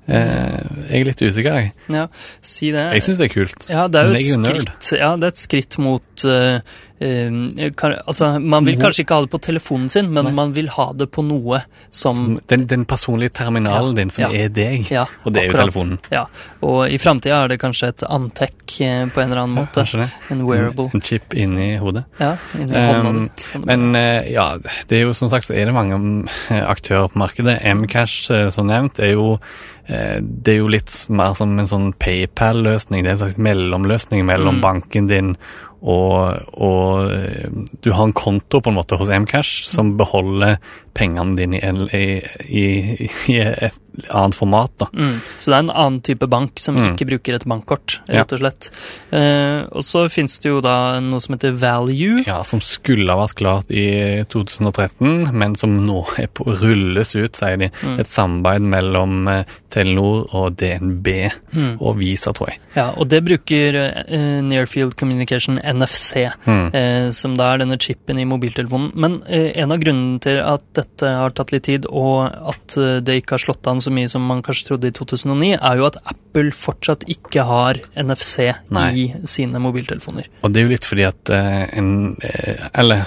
Eh, 0.03 0.63
jeg 0.89 1.01
er 1.01 1.05
litt 1.07 1.21
usikker. 1.23 1.69
Ja, 1.93 2.07
si 2.43 2.71
det. 2.75 2.87
Jeg 2.97 3.05
syns 3.05 3.21
det 3.21 3.29
er 3.29 3.33
kult. 3.33 3.67
Ja, 3.71 3.85
det 3.87 4.01
er 4.01 4.09
jo 4.11 4.17
et 4.19 4.25
skritt, 4.33 4.89
ja, 4.99 5.13
det 5.15 5.29
er 5.29 5.31
et 5.31 5.39
skritt 5.39 5.77
mot 5.79 6.25
uh, 6.27 6.57
uh, 6.99 7.69
kan, 7.79 7.95
Altså, 8.03 8.33
man 8.43 8.67
vil 8.67 8.75
kanskje 8.81 9.05
ikke 9.05 9.15
ha 9.15 9.23
det 9.23 9.31
på 9.31 9.39
telefonen 9.43 9.87
sin, 9.89 10.09
men 10.11 10.27
Nei. 10.27 10.33
man 10.35 10.51
vil 10.55 10.67
ha 10.75 10.89
det 10.99 11.07
på 11.11 11.23
noe 11.23 11.61
som 11.89 12.15
Som 12.19 12.35
den, 12.51 12.65
den 12.67 12.83
personlige 12.89 13.31
terminalen 13.39 13.93
Ja, 13.95 13.99
din 14.01 14.11
som 14.11 14.27
er 14.35 14.51
deg. 14.51 14.91
Og 15.23 15.31
det 15.33 15.41
er 15.41 15.47
jo 15.47 15.53
akkurat. 15.53 15.71
telefonen. 15.71 15.99
Ja, 16.11 16.25
og 16.67 16.81
i 16.91 16.99
framtida 16.99 17.39
er 17.45 17.53
det 17.53 17.59
kanskje 17.63 17.93
et 17.93 18.03
Antec 18.03 18.77
eh, 18.83 19.05
på 19.07 19.23
en 19.23 19.31
eller 19.31 19.43
annen 19.45 19.55
måte. 19.61 19.87
En 20.31 20.43
wearable. 20.47 20.89
En 20.93 21.01
chip 21.01 21.33
inni 21.33 21.77
hodet. 21.79 22.03
Ja, 22.19 22.35
inni 22.59 22.73
Um, 22.73 23.05
hånda 23.05 23.29
bare- 23.53 23.65
Men 23.65 23.95
uh, 23.95 24.31
ja, 24.31 24.57
det 24.89 24.97
er 24.99 25.05
jo 25.07 25.13
som 25.15 25.29
sagt 25.31 25.47
så 25.47 25.55
er 25.55 25.65
det 25.71 25.73
mange 25.79 26.27
aktører 26.51 27.07
på 27.07 27.19
markedet. 27.23 27.61
Mcash, 27.63 28.29
eh, 28.35 28.49
som 28.51 28.67
nevnt, 28.67 28.99
er 28.99 29.13
jo 29.15 29.33
eh, 29.37 29.39
det 29.87 30.53
er 30.53 30.59
jo 30.61 30.71
litt 30.71 30.93
mer 31.09 31.33
som 31.35 31.57
en 31.59 31.67
sånn 31.67 31.93
PayPal-løsning. 31.99 33.03
Det 33.03 33.09
er 33.09 33.17
en 33.17 33.23
slags 33.25 33.37
mellomløsning 33.37 34.25
mellom 34.25 34.61
Mm. 34.61 34.61
banken 34.61 35.07
din 35.07 35.37
og, 35.83 36.39
og 36.55 37.11
eh, 37.11 37.49
du 37.83 37.91
har 37.91 38.05
en 38.07 38.15
konto 38.15 38.61
på 38.63 38.71
en 38.71 38.77
måte 38.77 38.95
hos 38.95 39.09
Mcash 39.11 39.65
som 39.67 39.97
beholder 39.99 40.55
pengene 40.93 41.35
dine 41.35 41.59
i, 41.93 42.03
i, 42.49 42.65
i, 43.05 43.09
i 43.33 43.39
et 43.41 43.79
annet 44.09 44.33
format. 44.33 44.71
da. 44.81 44.87
Mm. 44.97 45.19
Så 45.37 45.51
det 45.51 45.55
er 45.55 45.63
en 45.63 45.69
annen 45.73 45.99
type 46.05 46.27
bank 46.29 46.57
som 46.61 46.75
Mm. 46.75 46.87
ikke 46.95 47.05
bruker 47.11 47.35
et 47.37 47.45
bankkort, 47.45 47.99
rett 48.09 48.31
og 48.33 48.39
slett. 48.41 48.71
Eh, 49.13 49.67
og 49.71 49.83
så 49.85 50.07
finnes 50.09 50.39
det 50.41 50.49
jo 50.49 50.61
da 50.65 50.99
noe 50.99 51.21
som 51.21 51.35
heter 51.35 51.53
Value. 51.61 52.23
Ja, 52.25 52.39
Som 52.43 52.59
skulle 52.61 53.09
ha 53.13 53.19
vært 53.21 53.35
klart 53.37 53.69
i 53.71 54.23
2013, 54.29 55.29
men 55.33 55.55
som 55.55 55.75
nå 55.85 56.01
på, 56.33 56.45
rulles 56.61 57.13
ut, 57.15 57.35
sier 57.37 57.57
de. 57.61 57.69
Mm. 57.83 57.99
Et 58.01 58.09
samarbeid 58.09 58.65
mellom 58.73 59.27
eh, 59.31 59.43
Telenor 59.73 60.27
og 60.33 60.57
DNB 60.59 61.29
Mm. 61.53 61.77
og 61.85 61.97
Visa, 61.99 62.31
tror 62.33 62.49
jeg. 62.49 62.57
Ja, 62.75 62.87
og 62.97 63.07
det 63.11 63.19
bruker 63.27 63.75
eh, 63.77 64.41
Nearfield 64.41 64.95
Communication, 64.97 65.59
NFC, 65.61 66.23
Mm. 66.47 66.73
eh, 66.73 67.11
som 67.13 67.35
da 67.37 67.51
er 67.53 67.59
denne 67.61 67.77
chipen 67.79 68.17
i 68.19 68.25
mobiltelefonen. 68.25 68.91
Men 68.95 69.19
eh, 69.29 69.51
en 69.61 69.71
av 69.71 69.77
grunnene 69.79 70.19
til 70.19 70.39
at 70.41 70.82
dette 70.83 71.07
har 71.17 71.31
tatt 71.35 71.51
litt 71.55 71.65
tid, 71.65 71.85
og 71.89 72.27
at 72.53 72.77
eh, 72.77 72.99
det 73.01 73.15
ikke 73.23 73.35
har 73.37 73.43
slått 73.45 73.67
an 73.71 73.81
så 73.83 73.89
mye 73.93 74.09
som 74.11 74.21
man 74.27 74.43
kanskje 74.45 74.67
trodde 74.73 74.87
i 74.91 74.95
2009, 74.95 75.53
er 75.57 75.75
jo 75.81 75.87
at 75.89 75.97
Apple 76.03 76.51
fortsatt 76.55 77.01
ikke 77.09 77.41
har 77.49 77.73
NFC 77.97 78.51
Nei. 78.73 78.89
i 78.93 79.05
sine 79.29 79.59
mobiltelefoner. 79.63 80.25
Og 80.43 80.49
det 80.53 80.59
er 80.61 80.65
jo 80.67 80.73
litt 80.75 80.87
fordi 80.87 81.05
at 81.09 81.23
eh, 81.33 81.63
en 81.79 81.91
eh, 82.21 82.67
Eller 82.73 82.99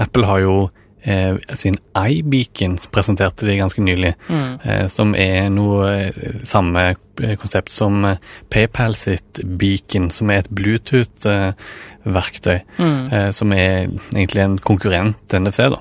Apple 0.00 0.26
har 0.28 0.40
jo 0.44 0.56
sin 1.52 1.74
iBeacon 2.00 2.78
presenterte 2.94 3.44
de 3.44 3.58
ganske 3.58 3.82
nylig, 3.84 4.14
Mm. 4.32 4.54
som 4.88 5.10
er 5.20 5.50
noe 5.52 6.08
samme 6.48 6.94
konsept 7.42 7.68
som 7.74 8.06
PayPal 8.48 8.94
sitt 8.96 9.42
Beacon, 9.60 10.08
som 10.10 10.30
er 10.32 10.38
et 10.40 10.48
Bluetooth-verktøy. 10.48 12.56
Mm. 12.78 13.32
som 13.36 13.52
er 13.52 13.84
egentlig 14.14 14.42
en 14.46 14.56
konkurrent 14.58 15.16
til 15.28 15.40
NFC, 15.44 15.58
da. 15.74 15.78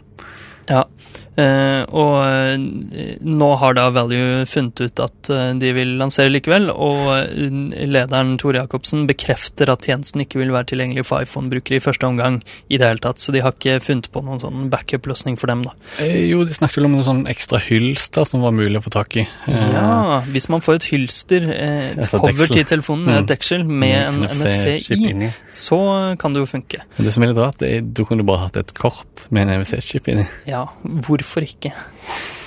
Ja, 0.69 0.82
eh, 0.82 0.86
og 1.38 2.15
eh, 2.22 3.17
nå 3.26 3.48
har 3.62 3.74
da 3.78 3.88
Value 3.96 4.43
funnet 4.50 4.82
ut 4.86 5.02
at 5.02 5.30
eh, 5.34 5.54
de 5.58 5.72
vil 5.74 5.96
lansere 5.98 6.30
likevel, 6.30 6.69
og 6.69 7.08
eh, 7.15 7.88
lederen 7.89 8.36
Tore 8.41 8.62
Jacobsen 8.62 9.08
bekrefter 9.10 9.72
at 9.74 9.88
tjenesten 9.88 10.22
ikke 10.24 10.38
vil 10.41 10.54
være 10.54 10.69
tilgjengelig 10.74 11.06
for 11.10 11.24
iPhone-brukere 11.26 11.80
i 11.80 11.84
første 11.84 12.06
omgang 12.08 12.41
i 12.69 12.78
det 12.78 12.86
hele 12.91 13.02
tatt, 13.04 13.22
så 13.24 13.34
de 13.34 13.41
har 13.46 13.56
ikke 13.56 13.80
funnet 13.84 14.10
på 14.13 14.22
noen 14.26 14.41
sånn 14.43 14.67
backup-løsning 14.74 15.39
for 15.41 15.50
dem, 15.50 15.63
da. 15.65 15.74
Eh, 16.04 16.19
jo, 16.30 16.43
de 16.46 16.54
snakket 16.54 16.78
vel 16.82 16.89
om 16.91 16.98
noen 17.00 17.08
sånn 17.10 17.24
ekstra 17.34 17.62
hylster 17.65 18.28
som 18.30 18.46
var 18.46 18.54
mulig 18.56 18.78
å 18.80 18.86
få 18.86 18.93
tak 18.93 19.17
i. 19.24 19.26
Eh, 19.50 19.62
Ja, 19.74 20.19
hvis 20.30 20.50
man 20.54 20.62
får 20.62 20.76
et 20.82 20.89
hylster, 20.91 21.50
eh, 21.50 21.91
et 21.98 22.12
cover 22.12 22.48
til 22.52 22.63
telefonen, 22.69 23.04
Mm. 23.04 23.17
et 23.24 23.28
deksel 23.34 23.63
med 23.65 23.96
en 23.98 24.19
NFC 24.28 24.43
NFC-chip 24.54 25.24
i, 25.26 25.32
så 25.50 25.80
kan 26.19 26.34
det 26.34 26.39
jo 26.43 26.46
funke. 26.46 26.84
Men 26.98 27.06
det 27.08 27.13
som 27.15 27.24
er 27.24 27.32
litt 27.34 27.38
rart, 27.41 27.62
er 27.65 27.82
du 27.82 28.04
kunne 28.06 28.24
bare 28.26 28.46
hatt 28.46 28.58
et 28.62 28.74
kort 28.78 29.26
med 29.34 29.48
en 29.50 29.62
NFC-chip 29.62 30.08
inni. 30.13 30.28
Ja, 30.48 30.65
hvorfor 31.23 31.47
ikke? 31.47 31.71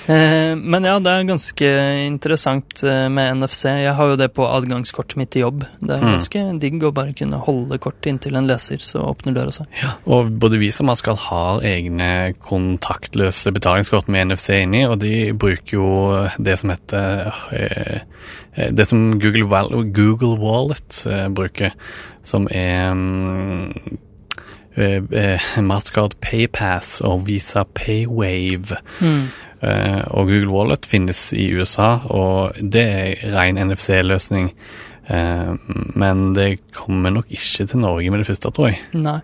Eh, 0.07 0.53
men 0.55 0.85
ja, 0.87 0.93
det 1.03 1.11
er 1.11 1.25
ganske 1.27 1.69
interessant 2.05 2.79
eh, 2.87 3.09
med 3.11 3.41
NFC. 3.41 3.65
Jeg 3.83 3.91
har 3.97 4.07
jo 4.13 4.15
det 4.15 4.29
på 4.37 4.45
adgangskortet 4.47 5.17
mitt 5.19 5.33
til 5.35 5.41
jobb. 5.43 5.65
Det 5.81 5.97
er 5.97 5.99
Mm. 6.05 6.13
ganske 6.15 6.43
digg 6.61 6.83
å 6.87 6.93
bare 6.95 7.11
kunne 7.11 7.41
holde 7.43 7.75
kortet 7.83 8.07
inntil 8.13 8.37
en 8.39 8.47
leser, 8.47 8.79
så 8.79 9.03
åpner 9.03 9.35
døra 9.35 9.51
seg. 9.51 9.67
Ja, 9.83 9.97
Og 10.07 10.31
både 10.39 10.59
vi 10.61 10.69
som 10.71 10.87
skal 10.95 11.17
har 11.17 11.59
egne 11.59 12.33
kontaktløse 12.39 13.51
betalingskort 13.51 14.07
med 14.07 14.29
NFC 14.31 14.61
inni, 14.63 14.85
og 14.87 14.99
de 15.03 15.33
bruker 15.33 15.75
jo 15.75 16.29
det 16.39 16.57
som 16.59 16.69
heter 16.71 17.33
eh, 17.51 17.99
Det 18.71 18.87
som 18.87 19.19
Google, 19.19 19.91
Google 19.93 20.37
Wallet 20.39 21.03
bruker, 21.35 21.71
som 22.23 22.47
er 22.49 22.93
mm, 22.95 23.97
Mastercard 24.77 26.17
PayPass 26.21 27.01
og 27.01 27.25
Visa 27.27 27.63
Paywave. 27.77 28.77
Mm. 29.01 29.27
og 30.13 30.27
Google 30.29 30.51
Wallet 30.53 30.85
finnes 30.85 31.31
i 31.33 31.47
USA, 31.57 31.95
og 32.13 32.59
det 32.61 32.83
er 32.85 33.31
ren 33.33 33.57
NFC-løsning. 33.57 34.51
Eh, 35.07 35.53
men 35.95 36.33
det 36.35 36.59
kommer 36.75 37.13
nok 37.15 37.31
ikke 37.31 37.67
til 37.67 37.79
Norge 37.79 38.11
med 38.11 38.23
det 38.23 38.27
første, 38.27 38.51
tror 38.51 38.71
jeg. 38.71 38.81
Nei. 38.93 39.19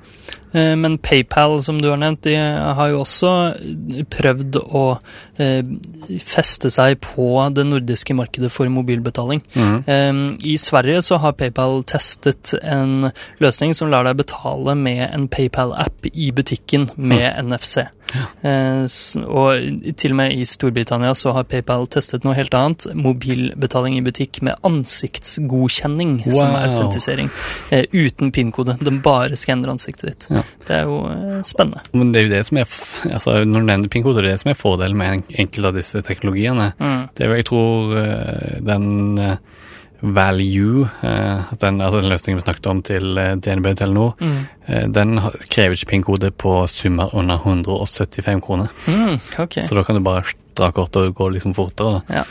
Eh, 0.54 0.76
Men 0.76 0.98
PayPal, 0.98 1.64
som 1.64 1.82
du 1.82 1.90
har 1.90 1.98
nevnt, 1.98 2.24
de 2.24 2.36
har 2.38 2.92
jo 2.92 3.02
også 3.02 3.32
prøvd 4.14 4.60
å 4.62 4.84
eh, 5.42 5.64
feste 6.22 6.70
seg 6.74 7.00
på 7.02 7.28
det 7.56 7.66
nordiske 7.68 8.16
markedet 8.18 8.52
for 8.54 8.70
mobilbetaling. 8.70 9.42
Eh, 9.88 10.14
I 10.46 10.56
Sverige 10.62 11.02
så 11.02 11.18
har 11.24 11.38
PayPal 11.40 11.84
testet 11.90 12.54
en 12.62 13.12
løsning 13.44 13.74
som 13.74 13.90
lar 13.90 14.06
deg 14.08 14.22
betale 14.22 14.76
med 14.78 15.08
en 15.10 15.28
PayPal-app 15.28 16.10
i 16.14 16.32
butikken 16.36 16.90
med 16.96 17.34
NFC. 17.44 17.88
Eh, 18.44 18.86
Og 19.24 19.96
til 19.98 20.12
og 20.12 20.18
med 20.20 20.34
i 20.34 20.44
Storbritannia 20.46 21.14
så 21.18 21.34
har 21.34 21.44
PayPal 21.44 21.88
testet 21.88 22.24
noe 22.26 22.36
helt 22.38 22.54
annet. 22.54 22.86
Mobilbetaling 22.96 23.98
i 23.98 24.02
butikk 24.06 24.42
med 24.42 24.56
ansiktsgodkjenning 24.64 26.24
som 26.32 26.50
Wow. 26.52 26.58
autentisering. 26.70 27.30
Eh, 27.72 27.86
uten 27.94 28.32
PIN-kode. 28.32 28.78
Den 28.84 29.00
bare 29.02 29.36
skanner 29.40 29.70
ansiktet 29.74 30.04
ditt. 30.12 30.28
Ja. 30.30 30.44
Det 30.68 30.76
er 30.78 30.84
jo 30.84 31.00
eh, 31.10 31.42
spennende. 31.42 31.82
Men 31.94 32.12
det 32.12 32.22
er 32.22 32.28
jo 32.28 32.34
det 32.36 32.46
som 32.46 32.58
er 32.58 32.66
altså 33.16 33.44
Når 33.46 33.60
du 33.60 33.66
nevner 33.66 33.90
PIN-kode, 33.90 34.22
det 34.22 34.26
er 34.26 34.32
det 34.34 34.40
som 34.42 34.52
er 34.52 34.60
fordelen 34.60 34.98
med 34.98 35.08
en- 35.14 35.24
enkelte 35.48 35.68
av 35.68 35.74
disse 35.76 36.02
teknologiene. 36.02 36.74
Mm. 36.80 37.10
Det 37.16 37.24
er 37.26 37.30
jo, 37.30 37.36
jeg 37.36 37.46
tror, 37.46 37.96
den 38.64 39.40
value, 40.04 40.84
eh, 41.02 41.42
den, 41.62 41.80
altså 41.82 42.02
den 42.02 42.10
løsningen 42.12 42.40
vi 42.42 42.44
snakket 42.46 42.68
om 42.68 42.82
til 42.84 43.18
eh, 43.18 43.36
DNB 43.40 43.70
og 43.72 43.78
Telenor, 43.80 44.16
Mm. 44.20 44.38
eh, 44.68 44.88
den 44.92 45.20
krever 45.50 45.78
ikke 45.78 45.90
PIN-kode 45.94 46.32
på 46.32 46.68
summer 46.68 47.16
under 47.16 47.38
175 47.40 48.42
kroner. 48.44 48.68
Mm, 48.88 49.20
okay. 49.40 49.62
Så 49.64 49.76
da 49.76 49.84
kan 49.84 49.96
du 49.96 50.02
bare 50.04 50.24
dra 50.56 50.72
kortet 50.72 51.08
og 51.08 51.16
gå 51.16 51.30
liksom 51.38 51.54
fortere. 51.56 52.02
Da. 52.10 52.24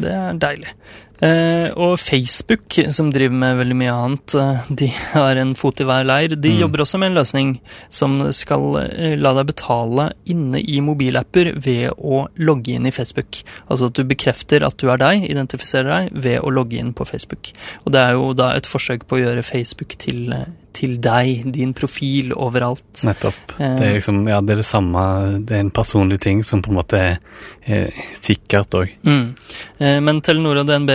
det 0.00 0.10
er 0.16 0.32
deilig. 0.40 0.72
Eh, 1.20 1.68
og 1.76 1.98
Facebook, 2.00 2.78
som 2.90 3.10
driver 3.12 3.34
med 3.36 3.58
veldig 3.58 3.76
mye 3.76 3.92
annet, 3.92 4.34
eh, 4.40 4.70
de 4.80 4.86
har 5.12 5.36
en 5.36 5.54
fot 5.58 5.80
i 5.80 5.84
hver 5.84 6.06
leir. 6.08 6.28
De 6.40 6.50
Mm. 6.54 6.60
jobber 6.62 6.78
også 6.84 6.98
med 6.98 7.10
en 7.12 7.18
løsning 7.20 7.60
som 7.90 8.32
skal 8.32 8.76
eh, 8.80 9.16
la 9.20 9.34
deg 9.34 9.46
betale 9.52 10.12
inne 10.26 10.62
i 10.64 10.80
mobilapper 10.80 11.52
ved 11.60 11.90
å 11.98 12.26
logge 12.38 12.72
inn 12.74 12.86
i 12.86 12.90
Facebook. 12.90 13.42
Altså 13.68 13.86
at 13.90 13.94
du 14.00 14.04
bekrefter 14.04 14.64
at 14.64 14.76
du 14.78 14.88
er 14.90 14.96
deg, 14.96 15.28
identifiserer 15.30 15.90
deg, 16.08 16.22
ved 16.22 16.40
å 16.40 16.50
logge 16.50 16.78
inn 16.80 16.94
på 16.94 17.04
Facebook. 17.06 17.52
Og 17.84 17.92
det 17.92 18.00
er 18.00 18.12
jo 18.16 18.32
da 18.32 18.52
et 18.56 18.64
forsøk 18.64 19.04
på 19.06 19.18
å 19.18 19.22
gjøre 19.26 19.44
Facebook 19.44 19.98
til, 19.98 20.32
eh, 20.32 20.46
til 20.72 20.96
deg, 21.02 21.50
din 21.52 21.72
profil 21.74 22.30
overalt. 22.32 23.02
Nettopp. 23.04 23.34
Det 23.58 23.82
er 23.82 23.96
liksom, 23.98 24.26
ja, 24.28 24.40
det 24.40 24.52
er 24.54 24.60
det 24.62 24.66
samme, 24.70 25.44
det 25.44 25.56
er 25.56 25.60
en 25.66 25.70
personlig 25.70 26.20
ting 26.20 26.42
som 26.46 26.62
på 26.62 26.70
en 26.70 26.76
måte 26.78 26.94
er, 26.94 27.18
er 27.66 27.90
sikkert 28.14 28.70
òg. 28.78 28.88
Mm. 29.04 29.34
Eh, 29.80 30.00
Men 30.00 30.20
Telenor 30.22 30.60
og 30.62 30.66
DNB 30.70 30.90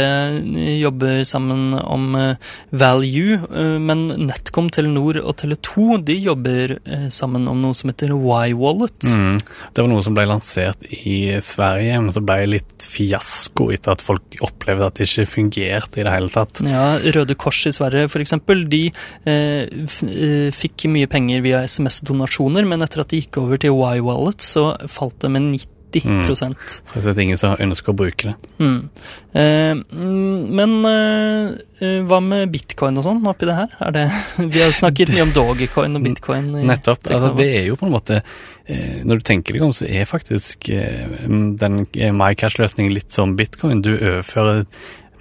jobber 0.82 1.24
sammen 1.28 1.74
om 1.80 2.16
eh, 2.20 2.52
value, 2.76 3.40
eh, 3.40 3.78
men 3.82 4.08
NetCom, 4.28 4.70
Telenor 4.74 5.22
og 5.24 5.38
Tele2 5.42 6.02
de 6.08 6.18
jobber 6.26 6.78
eh, 6.84 7.08
sammen 7.14 7.48
om 7.52 7.62
noe 7.64 7.78
som 7.78 7.92
heter 7.92 8.14
Y-Wallet. 8.16 9.10
Mm. 9.16 9.40
Det 9.76 9.84
var 9.84 9.92
noe 9.92 10.04
som 10.06 10.18
ble 10.18 10.28
lansert 10.30 10.86
i 10.92 11.38
Sverige, 11.46 12.02
men 12.02 12.14
så 12.16 12.24
ble 12.26 12.42
det 12.44 12.52
litt 12.58 12.88
fiasko 12.96 13.70
etter 13.76 13.96
at 13.96 14.04
folk 14.06 14.40
opplevde 14.46 14.90
at 14.90 15.00
det 15.00 15.10
ikke 15.10 15.30
fungerte 15.38 16.02
i 16.02 16.08
det 16.08 16.14
hele 16.14 16.32
tatt. 16.32 16.64
Ja, 16.66 16.96
Røde 17.16 17.38
Kors 17.40 17.64
i 17.70 17.74
Sverige 17.76 18.10
eksempel, 18.26 18.66
de 18.70 18.84
eh, 19.28 19.68
eh, 19.68 20.50
fikk 20.56 20.88
mye 20.92 21.10
penger 21.12 21.46
via 21.46 21.64
SMS-donasjoner, 21.66 22.68
men 22.68 22.86
etter 22.86 23.04
at 23.04 23.14
de 23.14 23.22
gikk 23.24 23.42
over 23.44 23.62
til 23.62 23.76
Y-Wallet, 23.76 24.44
så 24.44 24.72
falt 24.92 25.22
det 25.24 25.34
med 25.36 25.50
90 25.54 25.75
Mm. 25.96 26.26
Så 26.28 27.02
det 27.06 27.12
er 27.14 27.22
ingen 27.24 27.38
som 27.40 27.54
ønsker 27.62 27.94
å 27.94 27.96
bruke 27.96 28.28
det. 28.28 28.34
Mm. 28.60 28.90
Eh, 29.32 29.76
mm, 29.96 30.50
men 30.60 30.74
eh, 30.90 31.54
eh, 31.80 32.02
hva 32.10 32.20
med 32.24 32.52
bitcoin 32.52 32.98
og 33.00 33.06
sånn 33.06 33.22
oppi 33.32 33.48
det 33.48 33.56
her? 33.56 33.70
Er 33.80 33.92
det, 33.96 34.04
vi 34.56 34.60
har 34.66 34.74
snakket 34.76 35.14
mye 35.14 35.24
om 35.28 35.32
Dogecoin 35.38 35.96
og 35.96 36.04
bitcoin. 36.04 36.50
i 36.60 36.66
Nettopp. 36.68 37.08
Altså, 37.16 37.32
det 37.40 37.48
er 37.62 37.66
jo 37.70 37.78
på 37.80 37.88
en 37.88 37.96
måte 37.96 38.20
eh, 38.68 39.00
Når 39.08 39.22
du 39.22 39.26
tenker 39.32 39.54
deg 39.56 39.64
om, 39.64 39.72
så 39.78 39.88
er 39.88 40.06
faktisk 40.10 40.68
eh, 40.76 41.08
den 41.30 41.86
eh, 41.96 42.12
MyCash-løsningen 42.12 42.92
litt 42.98 43.12
som 43.16 43.38
bitcoin. 43.40 43.82
Du 43.86 43.94
overfører 43.96 44.66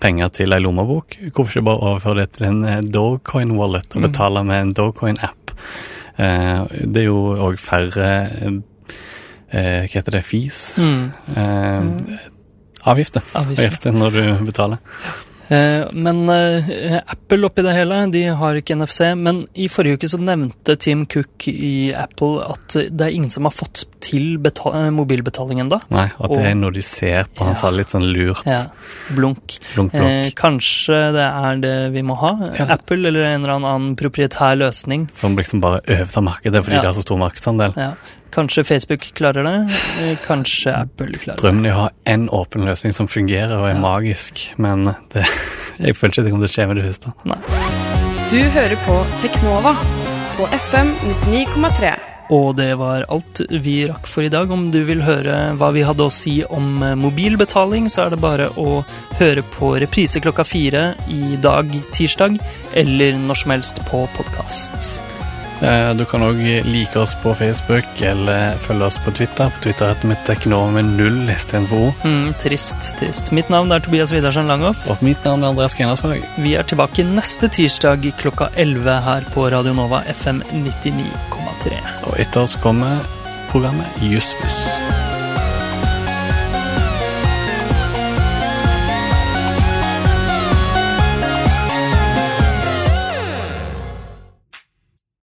penger 0.03 0.29
til 0.41 0.53
ei 0.53 0.59
lommebok. 0.61 1.15
Hvorfor 1.31 1.55
ikke 1.55 1.69
bare 1.71 1.87
overføre 1.95 2.25
det 2.25 2.33
til 2.41 2.51
en 2.51 2.91
Dogecoin-wallet 2.91 3.95
og 3.95 4.01
Mm. 4.03 4.09
betale 4.11 4.43
med 4.45 4.61
en 4.67 4.73
Dogecoin-app? 4.75 5.55
Eh, 6.19 6.65
det 6.83 7.05
er 7.05 7.11
jo 7.13 7.21
òg 7.47 7.57
færre 7.63 8.11
eh, 9.51 9.85
eh, 9.85 9.89
Hva 9.89 10.01
heter 10.01 10.11
det? 10.19 10.25
fis? 10.25 10.75
Mm. 10.79 11.13
Eh, 11.37 12.19
avgifter. 12.85 13.23
Avgifter. 13.35 13.65
Avgifter 13.65 13.93
når 13.97 14.11
du 14.19 14.45
betaler. 14.51 14.79
Eh, 15.45 15.85
men 15.93 16.23
eh, 16.33 17.03
Apple 17.05 17.45
oppi 17.45 17.61
det 17.67 17.75
hele, 17.77 17.99
de 18.11 18.23
har 18.33 18.57
ikke 18.57 18.77
NFC. 18.81 19.11
Men 19.21 19.43
i 19.61 19.67
forrige 19.69 19.99
uke 19.99 20.09
så 20.09 20.17
nevnte 20.17 20.73
Tim 20.81 21.03
Cook 21.07 21.49
i 21.53 21.93
Apple 21.93 22.47
at 22.49 22.79
det 22.89 23.05
er 23.05 23.13
ingen 23.13 23.29
som 23.31 23.45
har 23.45 23.53
fått 23.53 23.83
til 24.05 24.39
mobilbetalingen 24.39 24.89
da. 24.89 24.97
mobilbetaling 24.97 25.61
ennå. 25.61 25.81
Nei, 25.93 26.07
at 26.17 26.31
det 26.33 26.39
Og- 26.39 26.47
er 26.49 26.55
noe 26.55 26.73
de 26.73 26.81
ser 26.83 27.25
på. 27.35 27.45
Han 27.45 27.53
Ja. 27.53 27.61
sa 27.61 27.71
litt 27.71 27.89
sånn 27.93 28.09
lurt. 28.13 28.45
Ja, 28.47 28.65
blunk. 29.15 29.59
Blunk, 29.75 29.93
blunk. 29.93 30.05
Eh, 30.05 30.31
kanskje 30.33 31.13
det 31.13 31.29
er 31.29 31.57
det 31.61 31.93
vi 31.93 32.03
må 32.03 32.17
ha? 32.17 32.51
Ja. 32.59 32.67
Apple 32.79 33.07
eller 33.09 33.21
en 33.23 33.45
eller 33.45 33.55
annen 33.61 33.97
proprietær 33.97 34.57
løsning. 34.57 35.09
Som 35.13 35.37
liksom 35.37 35.61
bare 35.61 35.81
overtar 35.87 36.23
markedet 36.25 36.65
fordi 36.65 36.81
de 36.81 36.87
har 36.87 36.95
så 36.95 37.03
stor 37.03 37.19
markedsandel. 37.19 37.75
Ja. 37.77 37.93
Kanskje 38.35 38.65
Facebook 38.67 39.05
klarer 39.15 39.45
det, 39.47 39.75
eh, 40.03 40.17
kanskje 40.27 40.73
Apple 40.75 41.07
klarer 41.13 41.37
det. 41.37 41.43
Drømmen 41.43 41.67
er 41.69 41.75
å 41.77 41.83
ha 41.85 41.91
én 42.11 42.29
åpen 42.35 42.65
løsning 42.67 42.93
som 42.95 43.07
fungerer 43.07 43.53
og 43.61 43.69
er 43.69 43.75
Ja. 43.75 43.81
magisk, 43.81 44.41
men 44.59 44.85
det, 45.13 45.23
jeg 45.79 45.95
føler 45.95 46.11
ikke 46.13 46.25
det 46.25 46.33
kommer 46.33 46.49
til 46.49 46.51
å 46.51 46.57
skje 46.57 46.67
med 46.69 46.77
det 46.77 46.85
første. 46.91 47.13
Du 48.31 48.41
hører 48.51 48.77
på 48.87 48.97
Teknova 49.23 49.77
på 50.37 50.49
FM 50.51 50.91
99,3. 51.31 51.95
Og 52.31 52.57
det 52.57 52.71
var 52.79 53.05
alt 53.13 53.43
vi 53.51 53.87
rakk 53.87 54.07
for 54.09 54.23
i 54.25 54.31
dag. 54.33 54.51
Om 54.51 54.71
du 54.73 54.83
vil 54.89 55.03
høre 55.03 55.55
hva 55.61 55.71
vi 55.73 55.83
hadde 55.85 56.07
å 56.07 56.11
si 56.11 56.43
om 56.49 56.83
eh, 56.83 56.95
mobilbetaling, 56.97 57.87
så 57.93 58.07
er 58.07 58.11
det 58.11 58.21
bare 58.21 58.49
å 58.57 58.83
høre 59.21 59.43
på 59.43 59.79
reprise 59.79 60.19
klokka 60.25 60.43
fire 60.49 60.95
i 61.13 61.37
dag, 61.37 61.69
tirsdag, 61.93 62.41
eller 62.75 63.13
når 63.13 63.35
som 63.37 63.51
helst 63.53 63.77
på 63.91 64.09
podkast. 64.17 65.01
Eh, 65.63 65.95
Du 65.95 66.05
kan 66.05 66.23
òg 66.23 66.41
like 66.67 66.97
oss 66.99 67.15
på 67.23 67.35
Facebook 67.39 68.01
eller 68.03 68.57
følge 68.59 68.85
oss 68.87 68.99
på 69.05 69.11
Twitter. 69.15 69.51
På 69.51 69.63
Twitter 69.63 69.93
heter 69.93 70.09
vi 70.09 70.17
Teknova 70.27 70.71
med 70.71 70.85
null 70.99 71.31
istedenfor 71.31 71.89
O. 71.89 71.93
Mm, 72.05 72.35
trist, 72.43 72.91
trist. 72.99 73.33
Mitt 73.33 73.49
navn 73.49 73.73
er 73.73 73.79
Tobias 73.81 74.13
Widersen 74.13 74.47
Langhoff. 74.51 74.87
Og 74.91 75.03
mitt 75.03 75.25
navn 75.25 75.43
er 75.45 75.49
Andreas 75.55 75.75
Grenasberg. 75.79 76.25
Vi 76.39 76.55
er 76.59 76.63
tilbake 76.69 77.05
neste 77.07 77.49
tirsdag 77.49 78.11
klokka 78.21 78.51
11 78.57 79.01
her 79.07 79.29
på 79.35 79.49
Radio 79.53 79.73
Nova 79.75 80.03
FM 80.11 80.43
99,3. 80.53 81.79
Og 82.09 82.19
etter 82.21 82.43
oss 82.43 82.57
kommer 82.61 82.99
programmet 83.53 83.87
Jussbuss. 84.03 84.84